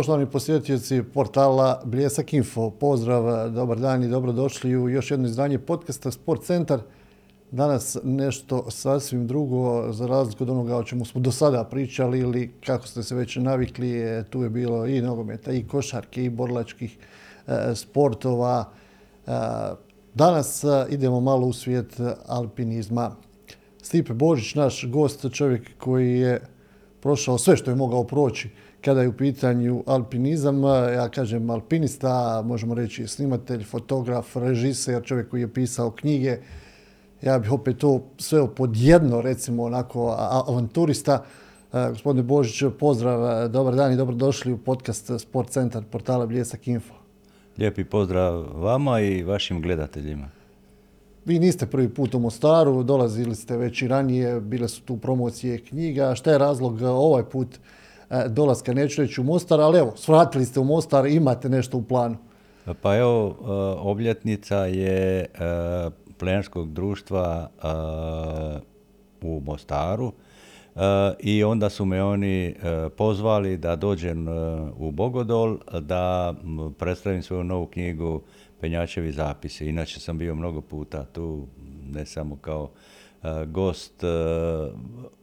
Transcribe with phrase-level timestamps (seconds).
[0.00, 6.10] Poštovani posjetioci portala Bljesak Info, pozdrav, dobar dan i dobrodošli u još jedno izdanje podcasta
[6.10, 6.80] Sport Centar.
[7.50, 12.52] Danas nešto sasvim drugo, za razliku od onoga o čemu smo do sada pričali ili
[12.66, 16.98] kako ste se već navikli, e, tu je bilo i nogometa, i košarke, i borlačkih
[17.46, 18.64] e, sportova.
[19.26, 19.30] E,
[20.14, 23.16] danas idemo malo u svijet alpinizma.
[23.82, 26.40] Stipe Božić, naš gost, čovjek koji je
[27.00, 30.62] prošao sve što je mogao proći kada je u pitanju alpinizam.
[30.94, 36.38] Ja kažem alpinista, možemo reći snimatelj, fotograf, režiser, čovjek koji je pisao knjige.
[37.22, 41.24] Ja bih opet to sve pod jedno, recimo, onako, avanturista.
[41.72, 46.94] E, gospodine Božić, pozdrav, dobar dan i dobrodošli u podcast Sport Centar portala Bljesak Info.
[47.58, 50.28] Lijepi pozdrav vama i vašim gledateljima.
[51.24, 55.64] Vi niste prvi put u Mostaru, dolazili ste već i ranije, bile su tu promocije
[55.64, 56.14] knjiga.
[56.14, 57.79] Šta je razlog ovaj put E,
[58.28, 62.16] dolaska, neću reći u Mostar, ali evo, svratili ste u Mostar, imate nešto u planu.
[62.82, 63.44] Pa evo, e,
[63.80, 65.26] obljetnica je e,
[66.18, 67.50] plenarskog društva
[69.22, 70.12] u Mostaru
[71.18, 72.54] i onda su me oni
[72.96, 74.28] pozvali da dođem
[74.78, 76.34] u Bogodol da
[76.78, 78.22] predstavim svoju novu knjigu
[78.60, 79.66] Penjačevi zapisi.
[79.66, 81.46] Inače sam bio mnogo puta tu,
[81.92, 82.70] ne samo kao
[83.46, 84.04] gost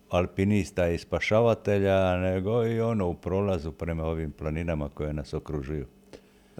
[0.09, 5.85] alpinista i spašavatelja, nego i ono u prolazu prema ovim planinama koje nas okružuju.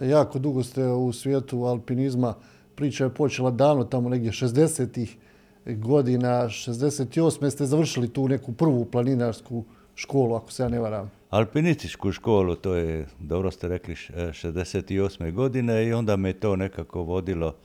[0.02, 2.34] Jako dugo ste u svijetu alpinizma.
[2.76, 5.18] Priča je počela davno, tamo negdje 60-ih
[5.66, 7.50] godina, 68.
[7.50, 9.64] ste završili tu neku prvu planinarsku
[9.96, 11.12] školu, ako se ja ne varam.
[11.30, 15.34] Alpinističku školu, to je, dobro ste rekli, 68.
[15.34, 17.56] godine i onda me to nekako vodilo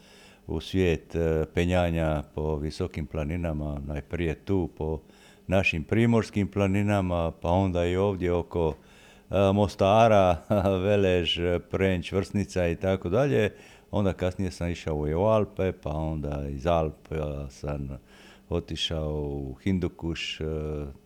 [0.46, 5.00] u svijet e, penjanja po visokim planinama, najprije tu po
[5.46, 8.74] našim primorskim planinama, pa onda i ovdje oko
[9.30, 10.36] e, Mostara,
[10.84, 11.38] Velež,
[11.70, 13.50] Prenč, Vrsnica i tako dalje.
[13.90, 17.98] Onda kasnije sam išao u Alpe, pa onda iz Alpa sam
[18.48, 20.44] otišao u Hindukuš, e,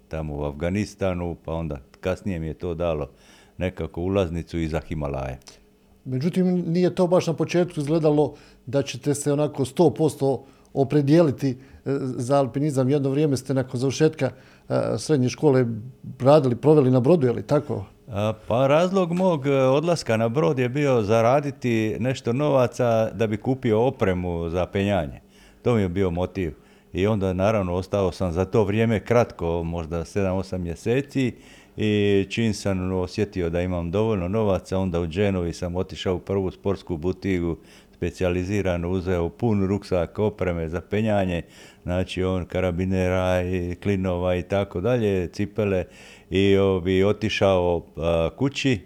[0.09, 3.11] tamo u Afganistanu, pa onda kasnije mi je to dalo
[3.59, 5.39] nekako ulaznicu iza Himalaje.
[6.05, 8.35] Međutim, nije to baš na početku izgledalo
[8.67, 10.41] da ćete se onako 100%
[10.77, 11.57] opredijeliti e,
[12.01, 12.89] za alpinizam.
[12.89, 14.31] Jedno vrijeme ste nakon završetka
[14.69, 15.67] e, srednje škole
[16.21, 17.85] radili, proveli na brodu, je li tako?
[18.49, 23.87] Pa razlog mog e, odlaska na brod je bio zaraditi nešto novaca da bi kupio
[23.87, 25.21] opremu za penjanje.
[25.63, 26.55] To mi je bio motiv.
[26.93, 31.33] I onda naravno ostao sam za to vrijeme kratko, možda 7-8 mjeseci
[31.77, 36.51] i čim sam osjetio da imam dovoljno novaca, onda u Dženovi sam otišao u prvu
[36.51, 37.57] sportsku butigu
[37.97, 41.43] specijalizirano uzeo pun ruksak opreme za penjanje,
[41.83, 45.85] znači on karabinera i klinova i tako dalje, cipele
[46.31, 47.83] i bi otišao
[48.37, 48.81] kući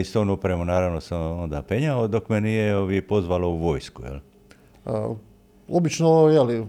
[0.00, 4.02] i s tom opremom naravno sam onda penjao dok me nije ovi pozvalo u vojsku.
[4.04, 4.18] Jel?
[5.68, 6.66] obično jeli,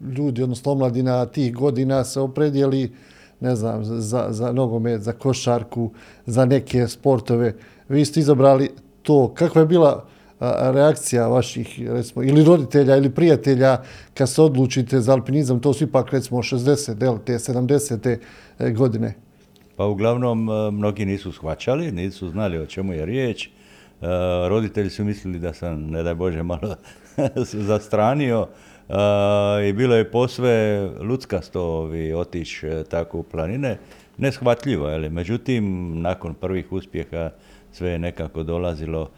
[0.00, 2.92] ljudi, odnosno omladina tih godina se opredijeli
[3.40, 5.90] ne znam, za, za nogomet, za košarku,
[6.26, 7.54] za neke sportove.
[7.88, 8.70] Vi ste izabrali
[9.02, 9.34] to.
[9.34, 10.06] Kakva je bila
[10.40, 13.78] reakcija vaših, recimo, ili roditelja ili prijatelja
[14.14, 17.18] kad se odlučite za alpinizam, to su ipak, recimo, 60.
[17.24, 18.18] te 70.
[18.58, 19.14] E, godine?
[19.76, 23.46] Pa uglavnom, e, mnogi nisu shvaćali, nisu znali o čemu je riječ.
[23.46, 23.50] E,
[24.48, 26.74] roditelji su mislili da sam, ne daj Bože, malo
[27.68, 28.48] zastranio
[29.68, 33.78] i bilo je posve luckasto otići tako u planine.
[34.18, 37.30] Neshvatljivo, ali međutim, nakon prvih uspjeha
[37.72, 39.10] sve je nekako dolazilo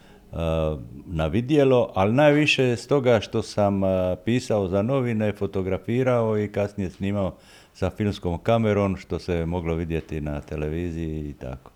[1.06, 3.80] na vidjelo, ali najviše stoga što sam
[4.24, 7.34] pisao za novine, fotografirao i kasnije snimao
[7.74, 11.70] sa filmskom kamerom, što se moglo vidjeti na televiziji i tako.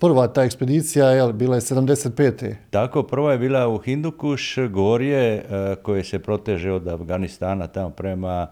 [0.00, 2.54] Prva ta ekspedicija je bila je 75.
[2.70, 5.44] Tako, prva je bila u Hindukuš, gorje
[5.82, 8.46] koje se proteže od Afganistana tamo prema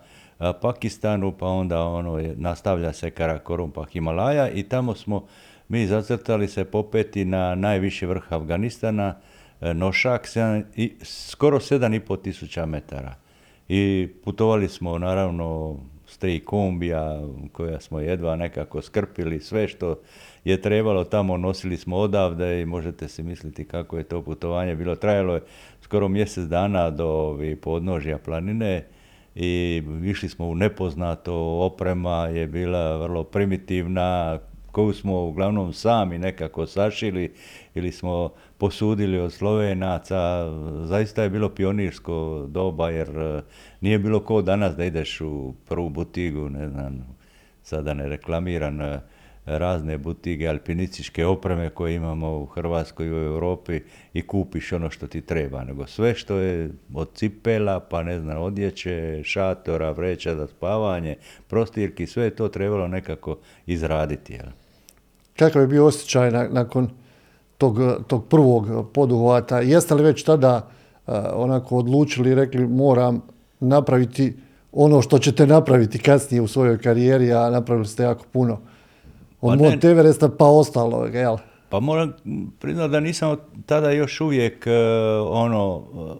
[0.60, 5.26] Pakistanu, pa onda ono je, nastavlja se Karakorum pa Himalaja i tamo smo
[5.68, 9.14] mi zacrtali se popeti na najviši vrh Afganistana,
[9.60, 10.28] e, Nošak,
[10.76, 13.14] i, skoro 7,5 tisuća metara.
[13.68, 15.76] I putovali smo naravno
[16.06, 17.20] s tri kombija
[17.52, 19.98] koja smo jedva nekako skrpili, sve što
[20.44, 24.96] je trebalo tamo nosili smo odavde i možete si misliti kako je to putovanje bilo.
[24.96, 25.42] Trajalo je
[25.80, 28.84] skoro mjesec dana do podnožja planine
[29.34, 34.38] i išli smo u nepoznato, oprema je bila vrlo primitivna,
[34.76, 37.32] koju smo uglavnom sami nekako sašili
[37.74, 40.18] ili smo posudili od Slovenaca.
[40.84, 43.42] Zaista je bilo pionirsko doba jer e,
[43.80, 47.16] nije bilo ko danas da ideš u prvu butigu, ne znam,
[47.62, 49.00] sada ne reklamiran, e,
[49.46, 53.80] razne butige alpinističke opreme koje imamo u Hrvatskoj i u Europi
[54.12, 58.42] i kupiš ono što ti treba, nego sve što je od cipela, pa ne znam,
[58.42, 61.16] odjeće, šatora, vreća za spavanje,
[61.48, 64.32] prostirki, sve je to trebalo nekako izraditi.
[64.32, 64.65] Jel?
[65.38, 66.88] Kakav je bio osjećaj nakon
[67.58, 69.60] tog, tog prvog poduhvata?
[69.60, 70.56] Jeste li već tada
[71.06, 73.22] uh, onako odlučili i rekli moram
[73.60, 74.36] napraviti
[74.72, 78.60] ono što ćete napraviti kasnije u svojoj karijeri, a napravili ste jako puno
[79.40, 81.36] od pa Mont Everesta pa ostalo, jel?
[81.68, 82.12] Pa moram
[82.58, 83.36] priznati da nisam
[83.66, 84.72] tada još uvijek uh,
[85.30, 86.16] ono uh,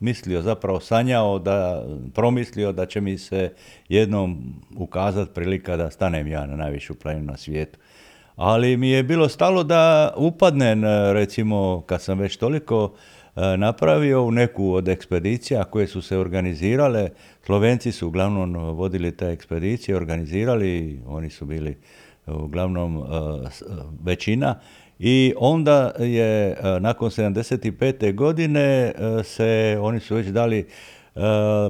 [0.00, 1.84] mislio, zapravo sanjao, da
[2.14, 3.52] promislio da će mi se
[3.88, 7.78] jednom ukazati prilika da stanem ja na najvišu planinu na svijetu.
[8.36, 12.92] Ali mi je bilo stalo da upadnem, uh, recimo, kad sam već toliko
[13.56, 17.08] napravio u neku od ekspedicija koje su se organizirale.
[17.46, 21.76] Slovenci su uglavnom vodili te ekspedicije, organizirali, oni su bili
[22.26, 23.04] uglavnom
[24.02, 24.60] većina.
[24.98, 28.14] I onda je nakon 75.
[28.14, 28.92] godine
[29.24, 30.68] se, oni su već dali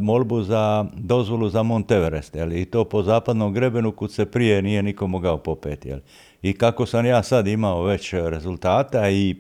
[0.01, 4.83] molbu za dozvolu za Mont Everest, i to po zapadnom grebenu kud se prije nije
[4.83, 5.89] niko mogao popeti.
[5.89, 5.99] Jel?
[6.43, 9.37] I kako sam ja sad imao već rezultata i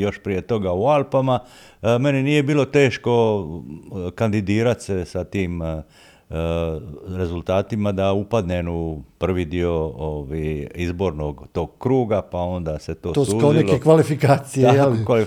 [0.00, 1.38] još prije toga u Alpama,
[2.00, 3.46] meni nije bilo teško
[4.14, 5.60] kandidirati se sa tim
[7.08, 13.24] rezultatima da upadnem u prvi dio ovi, izbornog tog kruga, pa onda se to, to
[13.24, 13.40] suzilo.
[13.40, 14.68] To neke kvalifikacije,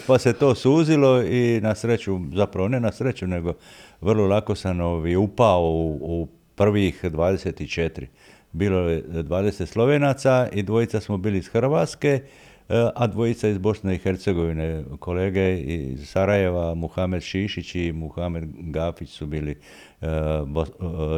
[0.08, 3.54] Pa se to suzilo i na sreću, zapravo ne na sreću, nego
[4.02, 8.06] vrlo lako sam ovi, upao u, u prvih 24
[8.54, 12.22] bilo je 20 Slovenaca i dvojica smo bili iz Hrvatske,
[12.70, 14.84] e, a dvojica iz Bosne i Hercegovine.
[15.00, 19.60] Kolege iz Sarajeva, Muhamed Šišić i Muhamed Gafić su bili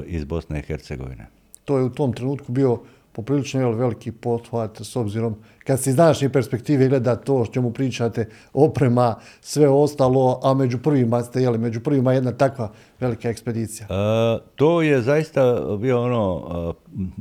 [0.05, 1.27] iz Bosne i Hercegovine.
[1.65, 2.79] To je u tom trenutku bio
[3.15, 5.35] poprilično veliki pothvat s obzirom
[5.65, 10.77] kad se iz današnje perspektive gleda to o čemu pričate, oprema, sve ostalo, a među
[10.77, 13.87] prvima ste, jeli, među prvima jedna takva velika ekspedicija.
[13.89, 16.73] E, to je zaista bio ono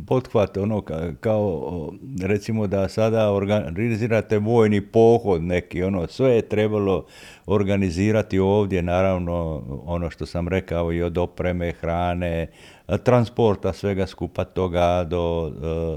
[0.07, 0.83] pothvat, ono
[1.21, 1.93] kao
[2.23, 7.07] recimo da sada organizirate vojni pohod neki, ono sve je trebalo
[7.47, 12.47] organizirati ovdje, naravno ono što sam rekao i od opreme, hrane,
[13.05, 15.53] transporta, svega skupa toga do,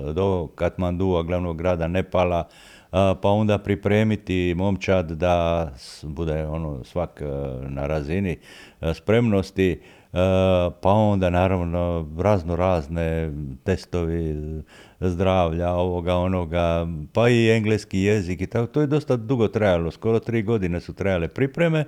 [0.09, 2.47] e, do Katmandua, glavnog grada Nepala,
[2.91, 5.69] pa onda pripremiti momčad da
[6.03, 7.25] bude ono svak e,
[7.69, 8.37] na razini
[8.81, 9.81] e, spremnosti,
[10.81, 13.31] pa onda naravno razno razne
[13.63, 14.35] testovi
[14.99, 18.67] zdravlja, ovoga, onoga, pa i engleski jezik i tako.
[18.67, 21.85] To je dosta dugo trajalo, skoro tri godine su trajale pripreme.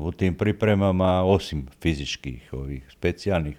[0.00, 3.56] U tim pripremama, osim fizičkih, ovih specijalnih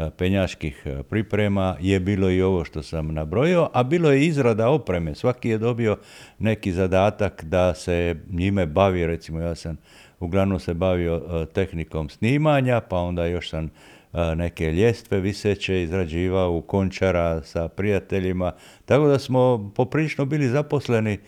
[0.00, 4.68] E, penjaških e, priprema je bilo i ovo što sam nabrojio, a bilo je izrada
[4.68, 5.14] opreme.
[5.14, 5.96] Svaki je dobio
[6.38, 9.76] neki zadatak da se njime bavi, recimo ja sam
[10.20, 13.70] uglavnom se bavio e, tehnikom snimanja, pa onda još sam
[14.36, 18.52] neke ljestve viseće izrađivao u končara sa prijateljima,
[18.84, 21.18] tako da smo poprilično bili zaposleni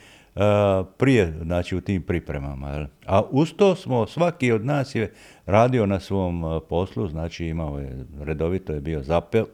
[0.96, 2.86] prije, znači u tim pripremama.
[3.06, 5.12] A uz to smo, svaki od nas je
[5.46, 9.02] radio na svom poslu, znači imao je, redovito je bio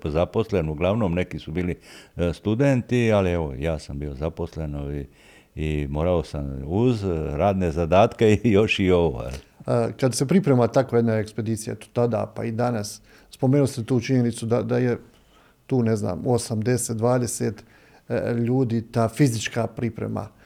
[0.04, 1.79] zaposlen, uglavnom neki su bili
[2.17, 5.05] e, studenti, ali evo, ja sam bio zaposlen
[5.55, 9.24] i, morao sam uz radne zadatke i još i ovo.
[10.00, 14.46] Kad se priprema takva jedna ekspedicija, tu tada pa i danas, spomenuli ste tu činjenicu
[14.46, 14.98] da, da je
[15.67, 17.53] tu, ne znam, 8, 10,
[18.08, 20.37] 20 ljudi, ta fizička priprema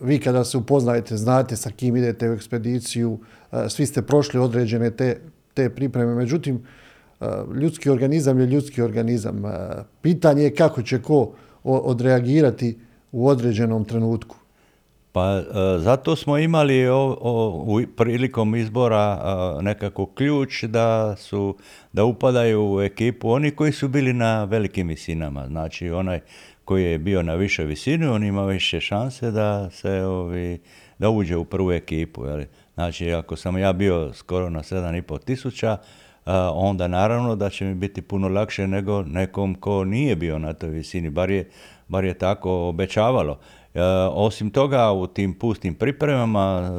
[0.00, 3.18] vi kada se upoznajete, znate sa kim idete u ekspediciju,
[3.68, 5.20] svi ste prošli određene te,
[5.54, 6.14] te pripreme.
[6.14, 6.62] Međutim,
[7.60, 9.42] ljudski organizam je ljudski organizam.
[10.02, 11.32] Pitanje je kako će ko
[11.64, 12.78] odreagirati
[13.12, 14.36] u određenom trenutku.
[15.12, 15.42] Pa
[15.78, 19.18] zato smo imali o, prilikom izbora
[19.62, 21.56] nekako ključ da su
[21.92, 25.46] da upadaju u ekipu oni koji su bili na velikim visinama.
[25.46, 26.20] Znači onaj
[26.68, 30.58] koji je bio na više visini, on ima više šanse da se ovi,
[30.98, 32.26] da uđe u prvu ekipu.
[32.26, 32.46] Jeli.
[32.74, 35.76] Znači, ako sam ja bio skoro na 7,5 tisuća,
[36.52, 40.68] onda naravno da će mi biti puno lakše nego nekom ko nije bio na toj
[40.68, 41.50] visini, bar je,
[41.88, 43.38] bar je tako obećavalo.
[44.12, 46.70] osim toga, u tim pustim pripremama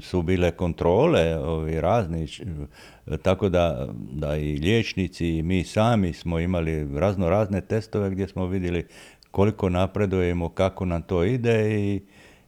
[0.00, 2.28] su bile kontrole ovi razni,
[3.22, 8.46] tako da, da i liječnici i mi sami smo imali razno razne testove gdje smo
[8.46, 8.86] vidjeli
[9.30, 12.02] koliko napredujemo, kako nam to ide i,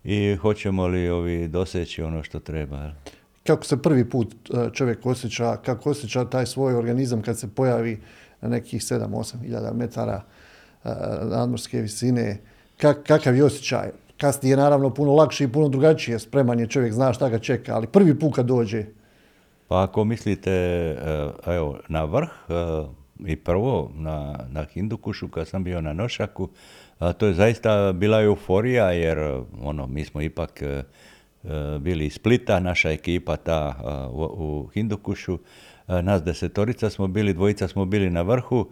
[0.04, 2.90] i hoćemo li ovi doseći ono što treba.
[3.46, 8.00] Kako se prvi put e, čovjek osjeća, kako osjeća taj svoj organizam kad se pojavi
[8.40, 10.22] na nekih 7-8 hiljada metara
[11.22, 12.38] nadmorske visine.
[13.06, 13.90] kakav je osjećaj?
[14.16, 16.18] Kasnije je naravno puno lakše i puno drugačije.
[16.18, 18.84] Spreman je čovjek, zna šta ga čeka, ali prvi put kad dođe.
[19.68, 20.50] Pa ako mislite
[21.46, 22.28] evo, na vrh,
[23.26, 26.48] i prvo na, na Hindukušu kad sam bio na Nošaku,
[27.18, 29.18] to je zaista bila euforija jer
[29.62, 33.74] ono, mi smo ipak e, e, bili iz Splita, naša ekipa ta
[34.12, 35.38] u, u Hindukušu,
[36.02, 38.70] nas desetorica smo bili, dvojica smo bili na vrhu,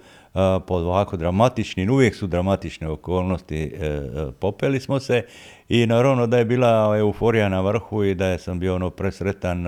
[0.67, 4.01] pod ovako dramatičnim, uvijek su dramatične okolnosti, e,
[4.41, 5.25] popeli smo se
[5.69, 9.67] i naravno da je bila euforija na vrhu i da sam bio ono presretan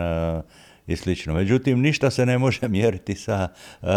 [0.87, 1.35] i slično.
[1.35, 3.49] Međutim, ništa se ne može mjeriti sa
[3.83, 3.89] uh,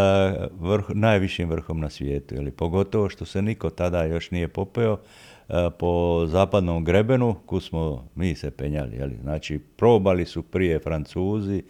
[0.60, 5.56] vrh, najvišim vrhom na svijetu, ili pogotovo što se niko tada još nije popeo uh,
[5.80, 8.96] po zapadnom grebenu, ku smo mi se penjali.
[8.96, 9.18] Jeli.
[9.22, 11.64] Znači, probali su prije Francuzi,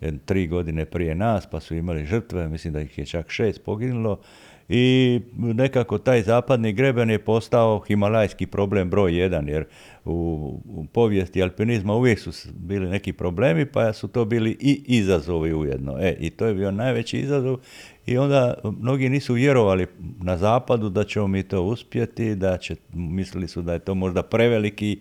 [0.00, 3.64] e, tri godine prije nas, pa su imali žrtve, mislim da ih je čak šest
[3.64, 4.20] poginulo,
[4.68, 9.64] i nekako taj zapadni greben je postao himalajski problem broj jedan, jer
[10.04, 10.60] u,
[10.92, 15.98] povijesti alpinizma uvijek su bili neki problemi, pa su to bili i izazovi ujedno.
[16.00, 17.58] E, I to je bio najveći izazov
[18.06, 19.86] i onda mnogi nisu vjerovali
[20.22, 24.22] na zapadu da ćemo mi to uspjeti, da će, mislili su da je to možda
[24.22, 24.98] preveliki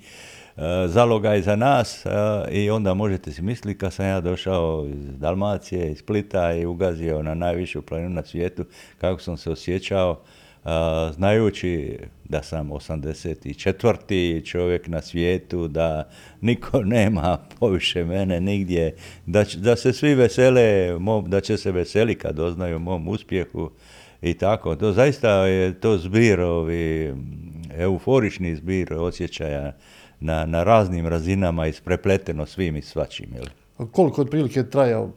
[0.58, 2.10] E, zalogaj za nas e,
[2.52, 7.24] i onda možete si misliti kad sam ja došao iz Dalmacije, iz Splita i ugazio
[7.24, 8.66] na najvišu planinu na svijetu,
[8.98, 10.20] kako sam se osjećao
[10.66, 10.70] e,
[11.14, 14.46] znajući da sam 84.
[14.46, 16.10] čovjek na svijetu, da
[16.42, 22.36] niko nema poviše mene nigdje, da, da se svi vesele, da će se veseli kad
[22.36, 23.72] doznaju mom uspjehu
[24.22, 24.76] i tako.
[24.76, 27.14] To zaista je to zbir, ovi,
[27.78, 29.74] euforični zbir osjećaja
[30.22, 33.30] na, na raznim razinama isprepleteno svim i svačim.
[33.34, 33.46] Jel?
[33.92, 35.10] Koliko otprilike trajao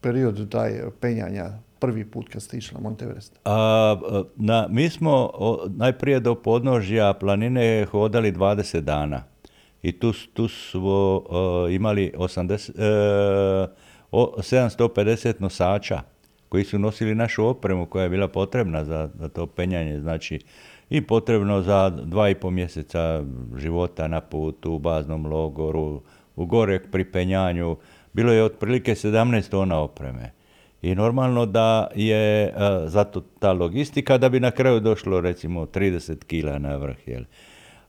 [0.00, 3.38] period taj penjanja prvi put kad ste išli na Monteverest?
[3.44, 3.96] A,
[4.36, 5.30] na, mi smo
[5.68, 9.22] najprije do podnožja planine hodali 20 dana
[9.82, 11.22] i tu, tu smo
[11.70, 13.68] imali 80,
[14.12, 16.00] 750 e, nosača
[16.48, 20.00] koji su nosili našu opremu koja je bila potrebna za, za to penjanje.
[20.00, 20.40] Znači,
[20.90, 23.22] i potrebno za dva i po mjeseca
[23.56, 26.02] života na putu, u baznom logoru,
[26.36, 27.76] u gore pri penjanju.
[28.12, 30.32] Bilo je otprilike 17 tona opreme.
[30.82, 32.52] I normalno da je e,
[32.86, 37.08] zato ta logistika da bi na kraju došlo recimo 30 kila na vrh.
[37.08, 37.22] Jel?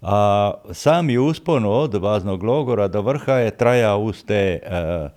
[0.02, 5.10] A sami uspon od baznog logora do vrha je trajao uz te E,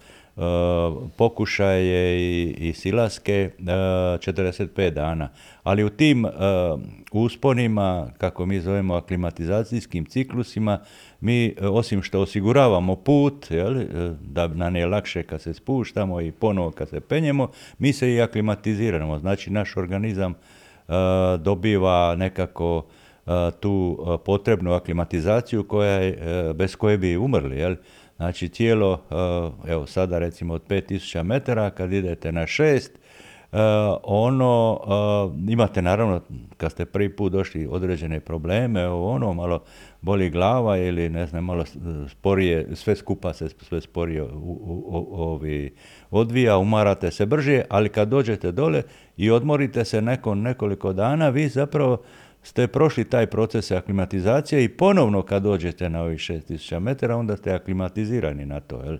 [1.16, 5.28] pokušaje i, i silaske 45 e, dana.
[5.62, 6.30] Ali u tim e,
[7.12, 10.78] usponima, kako mi zovemo aklimatizacijskim ciklusima,
[11.20, 13.74] mi osim što osiguravamo put, jel,
[14.20, 18.20] da nam je lakše kad se spuštamo i ponovo kad se penjemo, mi se i
[18.20, 19.18] aklimatiziramo.
[19.18, 20.34] Znači naš organizam
[21.38, 22.86] dobiva nekako
[23.60, 26.18] tu potrebnu aklimatizaciju koja je,
[26.54, 27.58] bez koje bi umrli.
[27.58, 27.76] Jel?
[28.20, 32.90] Znači tijelo, eh, evo sada recimo od 5000 metara, kad idete na 6,
[33.52, 33.58] eh,
[34.02, 36.20] ono, eh, imate naravno,
[36.56, 39.62] kad ste prvi put došli određene probleme, ono, malo
[40.00, 41.64] boli glava ili ne znam, malo
[42.08, 44.22] sporije, sve skupa se sve sporije
[45.10, 45.74] ovi,
[46.10, 48.82] odvija, umarate se brže, ali kad dođete dole
[49.16, 52.02] i odmorite se neko, nekoliko dana, vi zapravo
[52.42, 57.52] ste prošli taj proces aklimatizacije i ponovno kad dođete na ovih 6000 metara, onda ste
[57.52, 58.82] aklimatizirani na to.
[58.84, 58.96] Jel?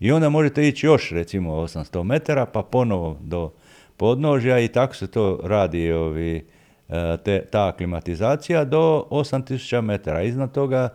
[0.00, 3.52] I onda možete ići još recimo 800 metara, pa ponovo do
[3.96, 6.46] podnožja i tako se to radi ovi,
[6.88, 10.22] e, te, ta aklimatizacija do 8000 metara.
[10.22, 10.88] Iznad toga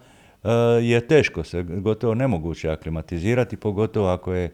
[0.44, 0.50] e,
[0.82, 4.52] je teško se, gotovo nemoguće aklimatizirati, pogotovo ako je e,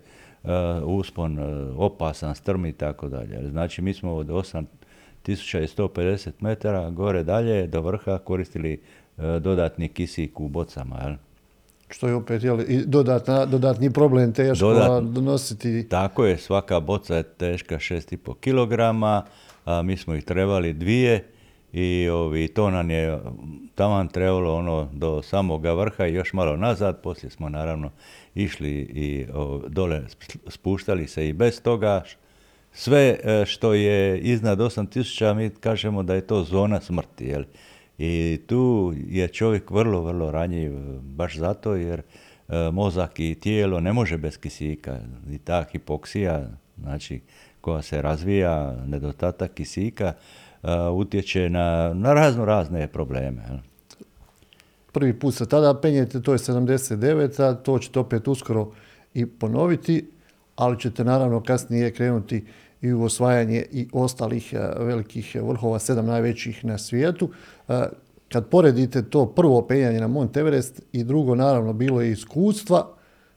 [0.83, 1.39] uspon
[1.77, 3.49] opasan, strm i tako dalje.
[3.49, 4.65] Znači mi smo od 8
[5.27, 8.81] 1150 metara gore dalje do vrha koristili
[9.17, 10.99] e, dodatni kisik u bocama.
[11.03, 11.15] Jel?
[11.89, 15.89] Što je opet jel, dodatna, dodatni problem teško donositi.
[15.89, 18.79] Tako je, svaka boca je teška 6,5 kg,
[19.65, 21.23] a mi smo ih trebali dvije
[21.73, 23.19] i ovi, to nam je
[23.75, 27.91] taman trebalo ono do samoga vrha i još malo nazad, poslije smo naravno
[28.35, 29.25] išli i
[29.67, 30.01] dole
[30.47, 32.03] spuštali se i bez toga,
[32.75, 37.25] sve e, što je iznad 8000, mi kažemo da je to zona smrti.
[37.25, 37.43] Jel?
[37.97, 43.93] I tu je čovjek vrlo, vrlo ranjiv, baš zato jer e, mozak i tijelo ne
[43.93, 44.99] može bez kisika.
[45.29, 46.47] I ta hipoksija,
[46.81, 47.21] znači
[47.61, 50.13] koja se razvija, nedostatak kisika,
[50.63, 53.43] e, utječe na, na razno razne probleme.
[53.49, 53.57] Jel?
[54.91, 58.71] Prvi put se tada penjete, to je 79, a to ćete opet uskoro
[59.13, 60.07] i ponoviti,
[60.55, 62.45] ali ćete naravno kasnije krenuti
[62.85, 67.29] i u osvajanje i ostalih e, velikih vrhova, sedam najvećih na svijetu.
[67.67, 67.83] E,
[68.31, 72.87] kad poredite to prvo penjanje na Mont Everest i drugo, naravno, bilo je iskustva,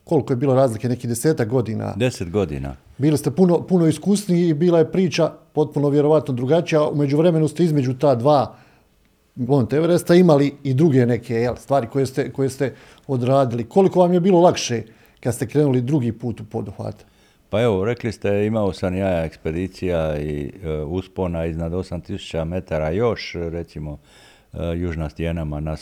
[0.04, 1.94] koliko je bilo razlike, neki desetak godina.
[1.96, 2.76] Deset godina.
[2.98, 6.88] Bili ste puno, puno iskusniji i bila je priča potpuno vjerovatno drugačija.
[6.88, 8.54] Umeđu vremenu ste između ta dva
[9.34, 12.74] Mount Everesta imali i druge neke jel, stvari koje ste, koje ste
[13.06, 13.64] odradili.
[13.64, 14.82] Koliko vam je bilo lakše
[15.20, 17.04] kad ste krenuli drugi put u poduhvat?
[17.50, 23.34] Pa evo, rekli ste, imao sam ja ekspedicija i e, uspona iznad 8000 metara još,
[23.34, 23.98] recimo,
[24.52, 25.76] e, južna stjenama na e,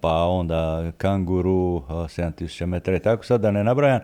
[0.00, 4.00] pa onda kanguru, 7000 metara i tako sad da ne nabrajam.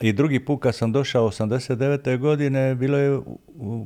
[0.00, 2.18] I drugi put kad sam došao 89.
[2.18, 3.20] godine, bilo je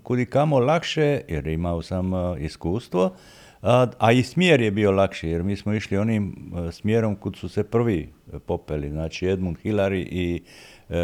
[0.02, 3.14] kudi kamo lakše, jer imao sam iskustvo,
[3.62, 7.64] a, i smjer je bio lakši, jer mi smo išli onim smjerom kud su se
[7.64, 8.12] prvi
[8.46, 10.42] popeli, znači Edmund Hillary i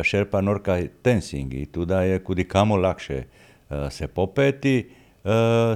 [0.02, 3.22] Šerpa Norka Tensing i tuda je kudi kamo lakše
[3.90, 4.90] se popeti.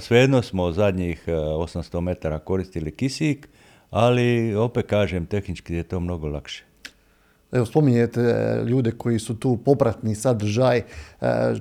[0.01, 3.49] Svejedno smo zadnjih 800 metara koristili kisik,
[3.91, 6.65] ali opet kažem, tehnički je to mnogo lakše.
[7.53, 10.79] Evo, spominjete e, ljude koji su tu popratni sadržaj.
[10.79, 10.85] E,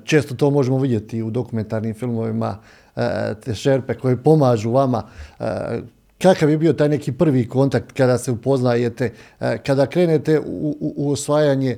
[0.03, 2.58] često to možemo vidjeti u dokumentarnim filmovima,
[2.96, 5.03] e, te šerpe koje pomažu vama.
[6.22, 9.12] Kakav je bio taj neki prvi kontakt kada se upoznajete,
[9.65, 11.77] kada krenete u, u osvajanje,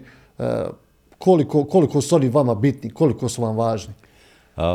[1.18, 3.94] koliko, koliko su oni vama bitni, koliko su vam važni?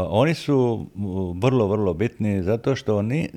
[0.08, 0.86] oni su
[1.40, 3.28] vrlo, vrlo bitni zato što oni,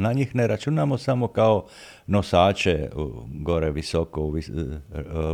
[0.00, 1.64] na njih ne računamo samo kao
[2.06, 2.88] nosače
[3.34, 4.30] gore visoko u,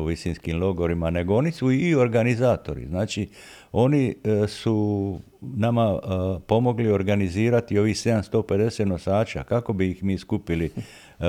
[0.07, 2.87] visinskim logorima, nego oni su i organizatori.
[2.87, 3.29] Znači,
[3.73, 6.09] oni e, su nama e,
[6.47, 10.81] pomogli organizirati ovih 750 nosača, kako bi ih mi skupili e,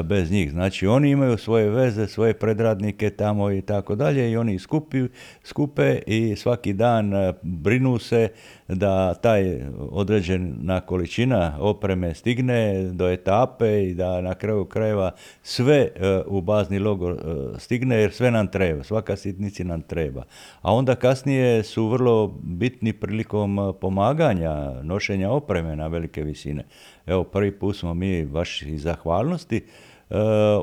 [0.03, 0.51] bez njih.
[0.51, 5.03] Znači, oni imaju svoje veze, svoje predradnike tamo i tako dalje i oni skupi,
[5.43, 8.29] skupe i svaki dan brinu se
[8.67, 15.11] da taj određena količina opreme stigne do etape i da na kraju krajeva
[15.43, 20.23] sve e, u bazni logor e, stigne jer sve nam treba, svaka sitnici nam treba.
[20.61, 26.63] A onda kasnije su vrlo bitni prilikom e, pomaganja, nošenja opreme na velike visine.
[27.05, 29.61] Evo prvi put smo mi baš iz zahvalnosti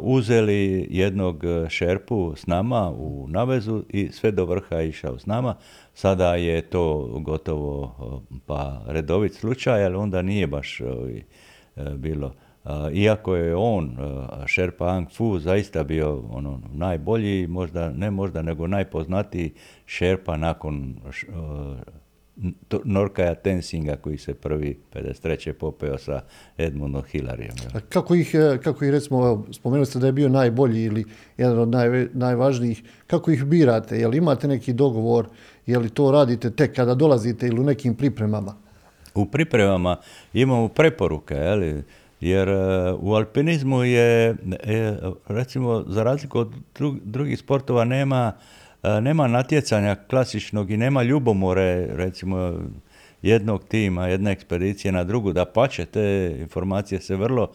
[0.01, 5.55] uzeli jednog šerpu s nama u navezu i sve do vrha išao s nama.
[5.95, 7.95] Sada je to gotovo
[8.47, 10.81] pa redovit slučaj, ali onda nije baš
[11.97, 12.33] bilo
[12.93, 13.97] iako je on,
[14.55, 19.53] Sherpa Ang Fu, zaista bio ono najbolji, možda, ne možda, nego najpoznatiji
[19.87, 20.97] Sherpa nakon
[22.85, 25.53] Norkaja Tensinga koji se prvi 53.
[25.53, 26.21] popeo sa
[26.59, 27.81] Edmundom Hillaryem.
[27.89, 31.05] kako ih, kako ih recimo, spomenuli ste da je bio najbolji ili
[31.37, 31.69] jedan od
[32.13, 33.99] najvažnijih, kako ih birate?
[33.99, 35.27] Je li imate neki dogovor,
[35.67, 38.55] je li to radite tek kada dolazite ili u nekim pripremama?
[39.15, 39.97] U pripremama
[40.33, 41.83] imamo preporuke, je li?
[42.21, 46.53] Jer e, u alpinizmu je, e, recimo, za razliku od
[47.05, 48.33] drugih sportova nema,
[49.01, 52.53] nema natjecanja klasičnog i nema ljubomore, recimo,
[53.23, 57.51] jednog tima, jedne ekspedicije na drugu, da pače, te informacije se vrlo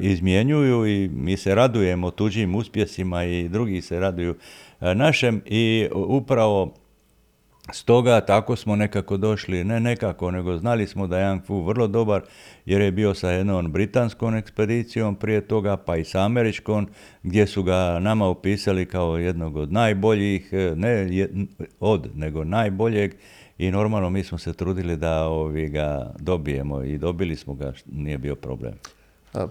[0.00, 4.34] izmjenjuju i mi se radujemo tuđim uspjesima i drugi se raduju
[4.80, 5.42] našem.
[5.46, 6.74] I upravo
[7.72, 11.86] Stoga tako smo nekako došli, ne nekako, nego znali smo da je Yang Fu vrlo
[11.86, 12.22] dobar
[12.66, 16.88] jer je bio sa jednom britanskom ekspedicijom prije toga, pa i sa američkom,
[17.22, 21.08] gdje su ga nama opisali kao jednog od najboljih, ne
[21.80, 23.14] od, nego najboljeg.
[23.58, 28.18] I normalno mi smo se trudili da ovi ga dobijemo i dobili smo ga, nije
[28.18, 28.74] bio problem.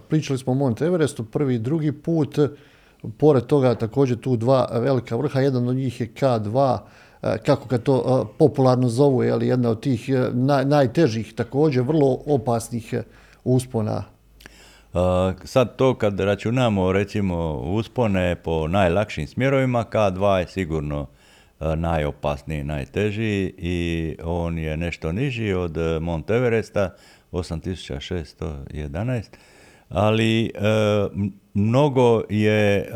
[0.08, 2.38] Pričali smo o Mont Everestu prvi i drugi put,
[3.18, 7.03] pored toga također tu dva velika vrha, jedan od njih je K2, E,
[7.46, 10.30] kako ga to e, popularno zovu, je jedna od tih e,
[10.64, 12.94] najtežih također vrlo opasnih
[13.44, 14.04] uspona.
[15.44, 21.06] sad to kad računamo recimo uspone po najlakšim smjerovima, K2 je sigurno
[21.60, 26.94] najopasniji, najteži i on je nešto niži od Mont Everesta,
[27.32, 29.22] 8611
[29.94, 30.50] ali e,
[31.54, 32.86] mnogo je e,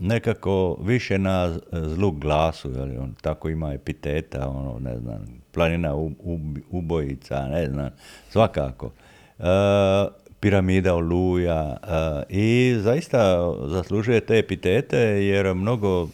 [0.00, 5.94] nekako više na zlu glasu, jel, on tako ima epiteta, ono, ne znam, planina
[6.70, 7.90] ubojica, ne znam,
[8.28, 8.90] svakako.
[9.38, 9.42] E,
[10.40, 11.76] piramida oluja
[12.28, 16.08] i zaista zaslužuje te epitete jer mnogo,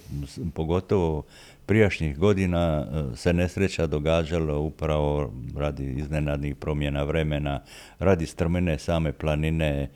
[0.55, 1.23] pogotovo
[1.67, 7.61] prijašnjih godina se nesreća događalo upravo radi iznenadnih promjena vremena,
[7.99, 9.89] radi strmine same planine,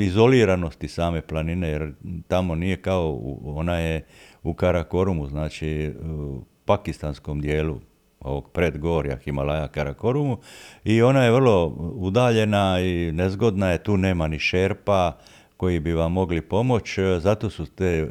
[0.00, 1.92] izoliranosti same planine, jer
[2.28, 4.04] tamo nije kao, ona je
[4.42, 7.80] u Karakorumu, znači u pakistanskom dijelu
[8.20, 10.38] ovog predgorja Himalaja Karakorumu
[10.84, 15.18] i ona je vrlo udaljena i nezgodna je, tu nema ni šerpa
[15.56, 18.08] koji bi vam mogli pomoći, zato su te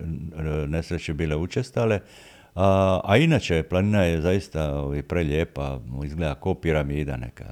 [0.68, 2.00] nesreće bile učestale.
[2.56, 7.46] A, inače, planina je zaista ovaj, prelijepa, izgleda kao piramida neka.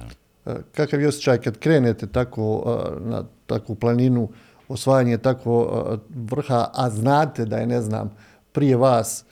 [0.72, 4.28] Kakav je osjećaj kad krenete tako na takvu planinu,
[4.68, 8.16] osvajanje tako vrha, a znate da je, ne znam,
[8.52, 9.24] prije vas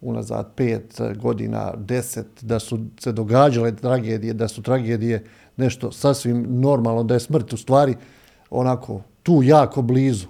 [0.00, 5.24] unazad pet godina, deset, da su se događale tragedije, da su tragedije
[5.56, 7.94] nešto sasvim normalno, da je smrt u stvari
[8.50, 10.26] onako tu jako blizu.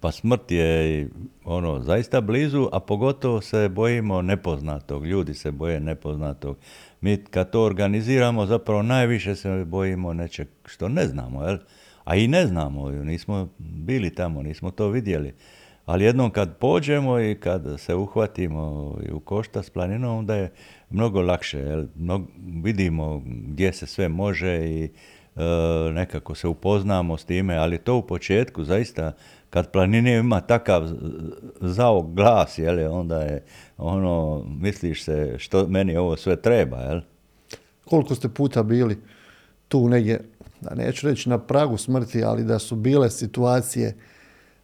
[0.00, 1.08] Pa smrt je
[1.44, 5.06] ono zaista blizu, a pogotovo se bojimo nepoznatog.
[5.06, 6.56] Ljudi se boje nepoznatog.
[7.00, 11.58] Mi kad to organiziramo zapravo najviše se bojimo nečeg što ne znamo, jel?
[12.04, 15.34] A i ne znamo, nismo bili tamo, nismo to vidjeli.
[15.84, 20.52] Ali jednom kad pođemo i kad se uhvatimo u košta s planinom, onda je
[20.90, 21.58] mnogo lakše.
[21.58, 21.86] Jel?
[22.64, 24.90] vidimo gdje se sve može i e,
[25.92, 29.12] nekako se upoznamo s time, ali to u početku zaista
[29.50, 30.88] kad planine ima takav
[31.60, 33.42] zao glas, jel, onda je
[33.78, 37.00] ono, misliš se što meni ovo sve treba, jel?
[37.84, 38.98] Koliko ste puta bili
[39.68, 40.20] tu negdje,
[40.60, 43.96] da neću reći na pragu smrti, ali da su bile situacije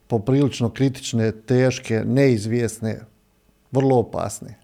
[0.07, 3.01] poprilično kritične, teške, neizvjesne,
[3.73, 4.55] vrlo opasne.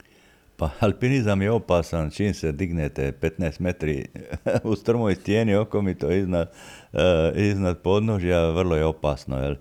[0.57, 4.07] Pa alpinizam je opasan, čim se dignete 15 metri
[4.71, 6.51] u strmoj stijeni oko mi to iznad,
[6.93, 7.01] uh,
[7.37, 9.39] iznad podnožja, vrlo je opasno.
[9.39, 9.55] Jel?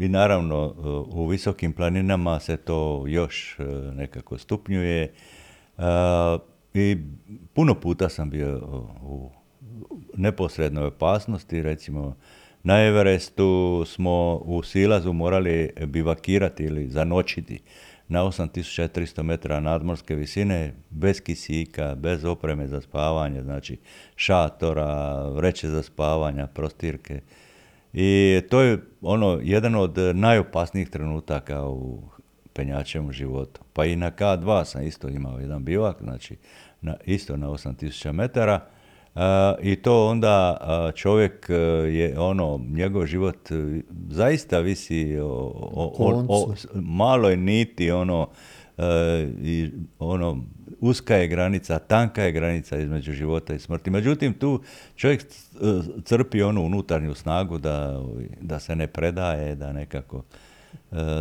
[0.00, 0.74] I naravno
[1.12, 3.64] u visokim planinama se to još e,
[3.94, 5.12] nekako stupnjuje.
[6.74, 6.96] I
[7.54, 8.58] puno puta sam bio
[9.02, 9.30] u
[10.16, 12.16] neposrednoj opasnosti, recimo
[12.62, 17.60] na Everestu smo u Silazu morali bivakirati ili zanočiti
[18.08, 23.78] na 8300 metara nadmorske visine, bez kisika, bez opreme za spavanje, znači
[24.16, 27.20] šatora, vreće za spavanja, prostirke.
[27.92, 32.02] I to je ono jedan od najopasnijih trenutaka u
[32.52, 33.60] penjačevom životu.
[33.72, 36.36] Pa i na K2 sam isto imao jedan bivak, znači
[36.80, 38.60] na, isto na 8000 metara.
[39.62, 40.56] I to onda
[40.94, 41.54] čovjek e,
[41.92, 45.26] je ono, njegov život e, zaista visi o,
[45.72, 48.28] o, o, maloj niti, ono,
[48.78, 50.44] e, i ono,
[50.80, 53.90] uska je granica, tanka je granica između života i smrti.
[53.90, 54.62] Međutim, tu
[54.96, 55.24] čovjek
[56.04, 58.02] crpi onu unutarnju snagu da,
[58.40, 60.22] da se ne predaje, da nekako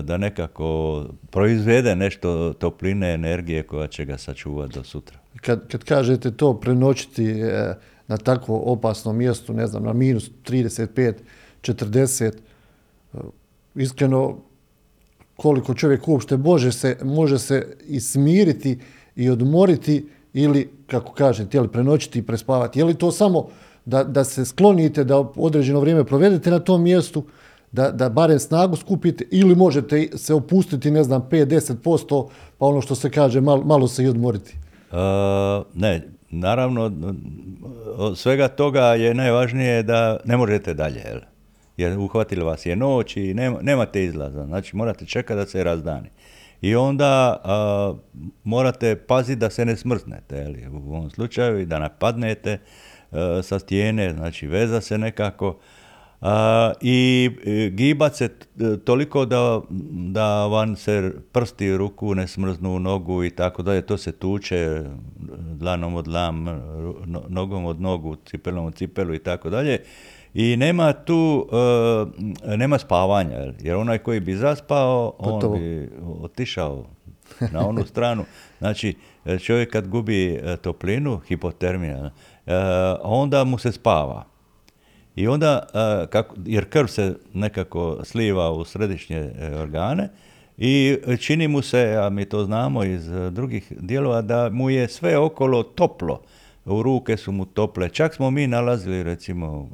[0.04, 5.18] da nekako proizvede nešto topline, energije koja će ga sačuvati do sutra.
[5.42, 7.76] Kad, kad kažete to prenoćiti e,
[8.08, 11.14] na takvo opasnom mjestu, ne znam, na minus 35,
[11.62, 12.32] 40,
[13.14, 13.18] e,
[13.76, 14.38] iskreno
[15.36, 18.80] koliko čovjek uopšte može se, može se i smiriti
[19.20, 22.80] i odmoriti ili, kako kažete, jeli prenoćiti i prespavati.
[22.80, 23.48] Je li to samo
[23.86, 27.24] da, da se sklonite, da određeno vrijeme provedete na tom mjestu,
[27.72, 32.28] da, da barem snagu skupite ili možete se opustiti, ne znam, 5-10%,
[32.58, 34.56] pa ono što se kaže, malo, malo se i odmoriti?
[34.92, 34.98] Uh,
[35.74, 36.92] ne, naravno,
[37.98, 41.20] od svega toga je najvažnije da ne možete dalje, jel?
[41.78, 46.10] jer uhvatili vas je noć i nema, nemate izlaza, znači morate čekati da se razdani.
[46.62, 47.42] I onda
[48.44, 50.54] morate paziti da se ne smrznete, jel?
[50.74, 52.58] u ovom slučaju i da napadnete
[53.44, 55.60] sa stijene, znači veza se nekako,
[56.82, 58.30] i e, gibat se
[58.86, 64.12] toliko da, da vam se prsti ruku ne smrznu nogu i tako dalje, to se
[64.12, 64.84] tuče
[65.54, 66.46] dlanom od dlam,
[67.28, 69.80] nogom od nogu, cipelom od cipelu i tako dalje.
[70.34, 71.48] I nema tu,
[72.44, 75.90] e, nema spavanja, jer onaj koji bi zaspao, on bi
[76.22, 76.86] otišao
[77.52, 78.26] na onu stranu.
[78.60, 78.96] Znači,
[79.44, 82.10] čovjek kad gubi e, toplinu, hipotermija,
[83.02, 84.26] onda mu se spava.
[85.16, 85.68] I onda,
[86.10, 90.10] kako, jer krv se nekako sliva u središnje organe
[90.58, 95.18] i čini mu se, a mi to znamo iz drugih dijelova, da mu je sve
[95.18, 96.22] okolo toplo.
[96.66, 97.90] U ruke su mu tople.
[97.90, 99.70] Čak smo mi nalazili, recimo,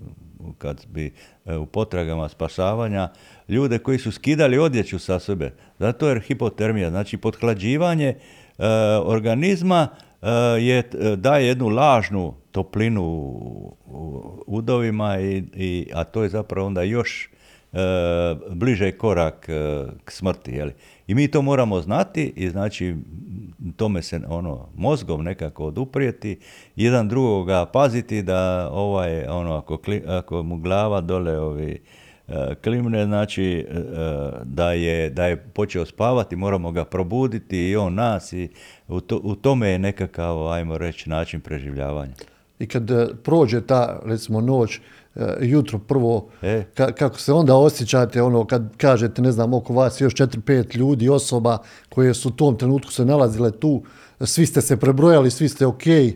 [0.58, 1.14] kad bi
[1.46, 3.10] e, u potragama spasavanja,
[3.48, 5.54] ljude koji su skidali odjeću sa sebe.
[5.80, 8.16] Zato jer hipotermija, znači podhlađivanje
[9.04, 9.88] organizma
[10.60, 10.84] je,
[11.18, 17.30] daje jednu lažnu toplinu u udovima, i, i, a to je zapravo onda još
[17.74, 17.78] e,
[18.52, 20.52] bliže korak e, k smrti.
[20.52, 20.74] Jeli?
[21.08, 22.96] I mi to moramo znati i znači
[23.76, 26.40] tome se ono mozgom nekako oduprijeti,
[26.76, 31.82] jedan drugoga paziti da ovaj, ono, ako, ako mu glava dole ovi,
[32.28, 33.82] e, klimne, znači e,
[34.44, 38.50] da je, da je počeo spavati, moramo ga probuditi i on nas i
[38.88, 42.14] u, to, u tome je nekakav, ajmo reći, način preživljavanja.
[42.60, 44.80] I kad e, prođe ta, recimo, noć,
[45.16, 46.64] e, jutro prvo, E.
[46.76, 51.10] ka- kako se onda osjećate, ono, kad kažete, ne znam, oko vas još 4-5 ljudi,
[51.10, 51.58] osoba
[51.90, 53.84] koje su u tom trenutku se nalazile tu,
[54.22, 56.14] svi ste se prebrojali, svi ste okej,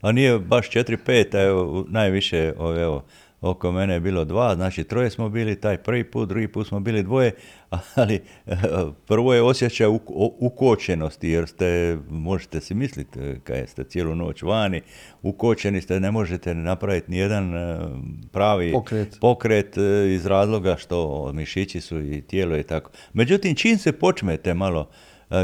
[0.00, 3.02] A nije baš 4-5, a evo, najviše evo,
[3.44, 6.80] oko mene je bilo dva, znači troje smo bili taj prvi put, drugi put smo
[6.80, 7.32] bili dvoje,
[7.94, 8.14] ali
[8.46, 8.56] eh,
[9.06, 9.86] prvo je osjećaj
[10.38, 14.82] ukočenosti, jer ste, možete si misliti, eh, kad ste cijelu noć vani,
[15.22, 17.78] ukočeni ste, ne možete napraviti nijedan eh,
[18.32, 19.18] pravi Pokret.
[19.20, 19.76] pokret
[20.14, 22.90] iz razloga što mišići su i tijelo i tako.
[23.12, 24.88] Međutim, čim se počnete malo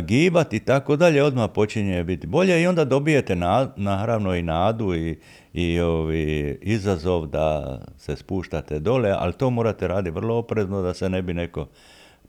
[0.02, 4.94] gibati i tako dalje, odmah počinje biti bolje i onda dobijete na, naravno i nadu
[4.94, 5.18] i,
[5.52, 11.08] i ovi, izazov da se spuštate dole, ali to morate raditi vrlo oprezno da se
[11.08, 11.66] ne bi neko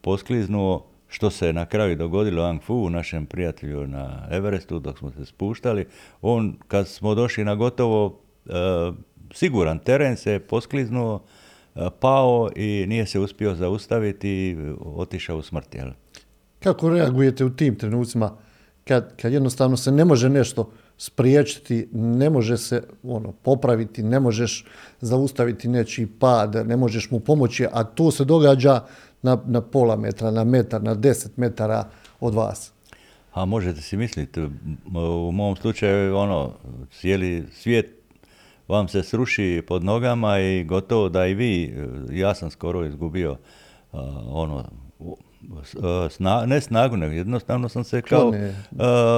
[0.01, 5.25] poskliznuo, što se na kraju dogodilo Ang Fu, našem prijatelju na Everestu, dok smo se
[5.25, 5.85] spuštali.
[6.21, 8.51] On, kad smo došli na gotovo e,
[9.33, 11.23] siguran teren, se poskliznuo,
[11.75, 14.57] e, pao i nije se uspio zaustaviti i
[14.95, 15.75] otišao u smrt.
[15.75, 15.89] Jel?
[16.59, 18.37] Kako reagujete u tim trenucima
[18.83, 24.65] kad, kad jednostavno se ne može nešto spriječiti, ne može se ono popraviti, ne možeš
[24.99, 28.83] zaustaviti nečiji pad, ne možeš mu pomoći, a to se događa
[29.21, 32.71] na, na pola metra, na metar, na deset metara od vas.
[33.33, 34.41] A možete si misliti,
[35.27, 36.51] u mom slučaju ono,
[36.99, 37.85] cijeli svijet
[38.67, 41.87] vam se sruši pod nogama i gotovo da i vi, e,
[42.17, 43.37] ja sam skoro izgubio
[44.27, 44.65] ono,
[46.09, 48.31] sna- ne snagu, nego jednostavno sam se kao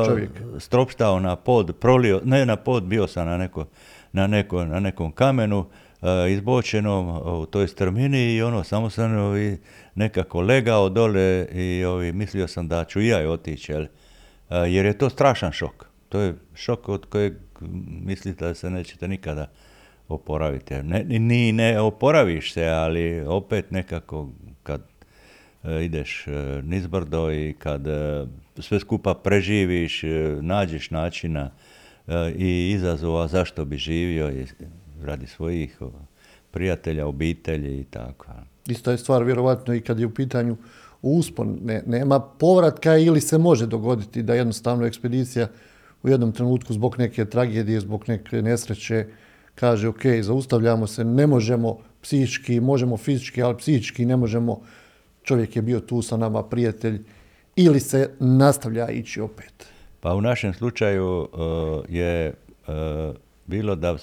[0.07, 0.29] čovjek.
[0.59, 3.65] stropštao na pod, prolio, ne na pod, bio sam na, neko,
[4.11, 5.65] na, neko, na nekom kamenu,
[6.01, 9.57] a, izbočenom u toj strmini i ono, samo sam ovi,
[9.95, 13.85] nekako legao dole i ovi, mislio sam da ću i ja otići, jel?
[14.49, 15.85] Jer je to strašan šok.
[16.09, 17.33] To je šok od kojeg
[18.05, 19.47] mislite da se nećete nikada
[20.07, 20.73] oporaviti.
[20.73, 24.42] Ne, ni ne oporaviš se, ali opet nekako e,
[25.85, 28.25] ideš e, nizbrdo i kad e,
[28.59, 30.03] sve skupa preživiš,
[30.41, 31.51] nađeš načina
[32.35, 34.45] i izazova zašto bi živio i
[35.03, 35.77] radi svojih
[36.51, 38.25] prijatelja, obitelji i tako.
[38.67, 40.57] Isto je stvar vjerovatno i kad je u pitanju
[41.01, 41.59] uspon.
[41.63, 45.47] Ne, nema povratka ili se može dogoditi da jednostavno ekspedicija
[46.03, 49.05] u jednom trenutku zbog neke tragedije, zbog neke nesreće
[49.55, 54.61] kaže ok, zaustavljamo se, ne možemo psihički, možemo fizički, ali psihički ne možemo,
[55.23, 57.03] čovjek je bio tu sa nama, prijatelj,
[57.55, 59.67] ili se nastavlja ići opet.
[59.99, 61.27] Pa u našem slučaju
[61.89, 62.33] e, je e,
[63.45, 63.97] bilo da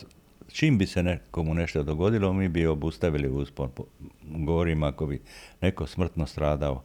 [0.53, 3.85] čim bi se nekomu nešto dogodilo, mi bi obustavili uspon po
[4.23, 5.23] gorima ako bi
[5.61, 6.83] neko smrtno stradao.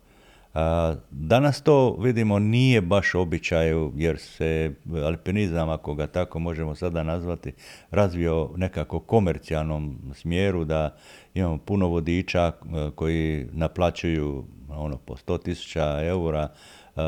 [0.54, 4.74] A, danas to vidimo nije baš običaju jer se
[5.06, 7.54] alpinizam, ako ga tako možemo sada nazvati,
[7.91, 10.98] razvio nekako komercijalnom smjeru da
[11.36, 17.00] imamo puno vodiča e, koji naplaćuju ono po 100.000 eura e,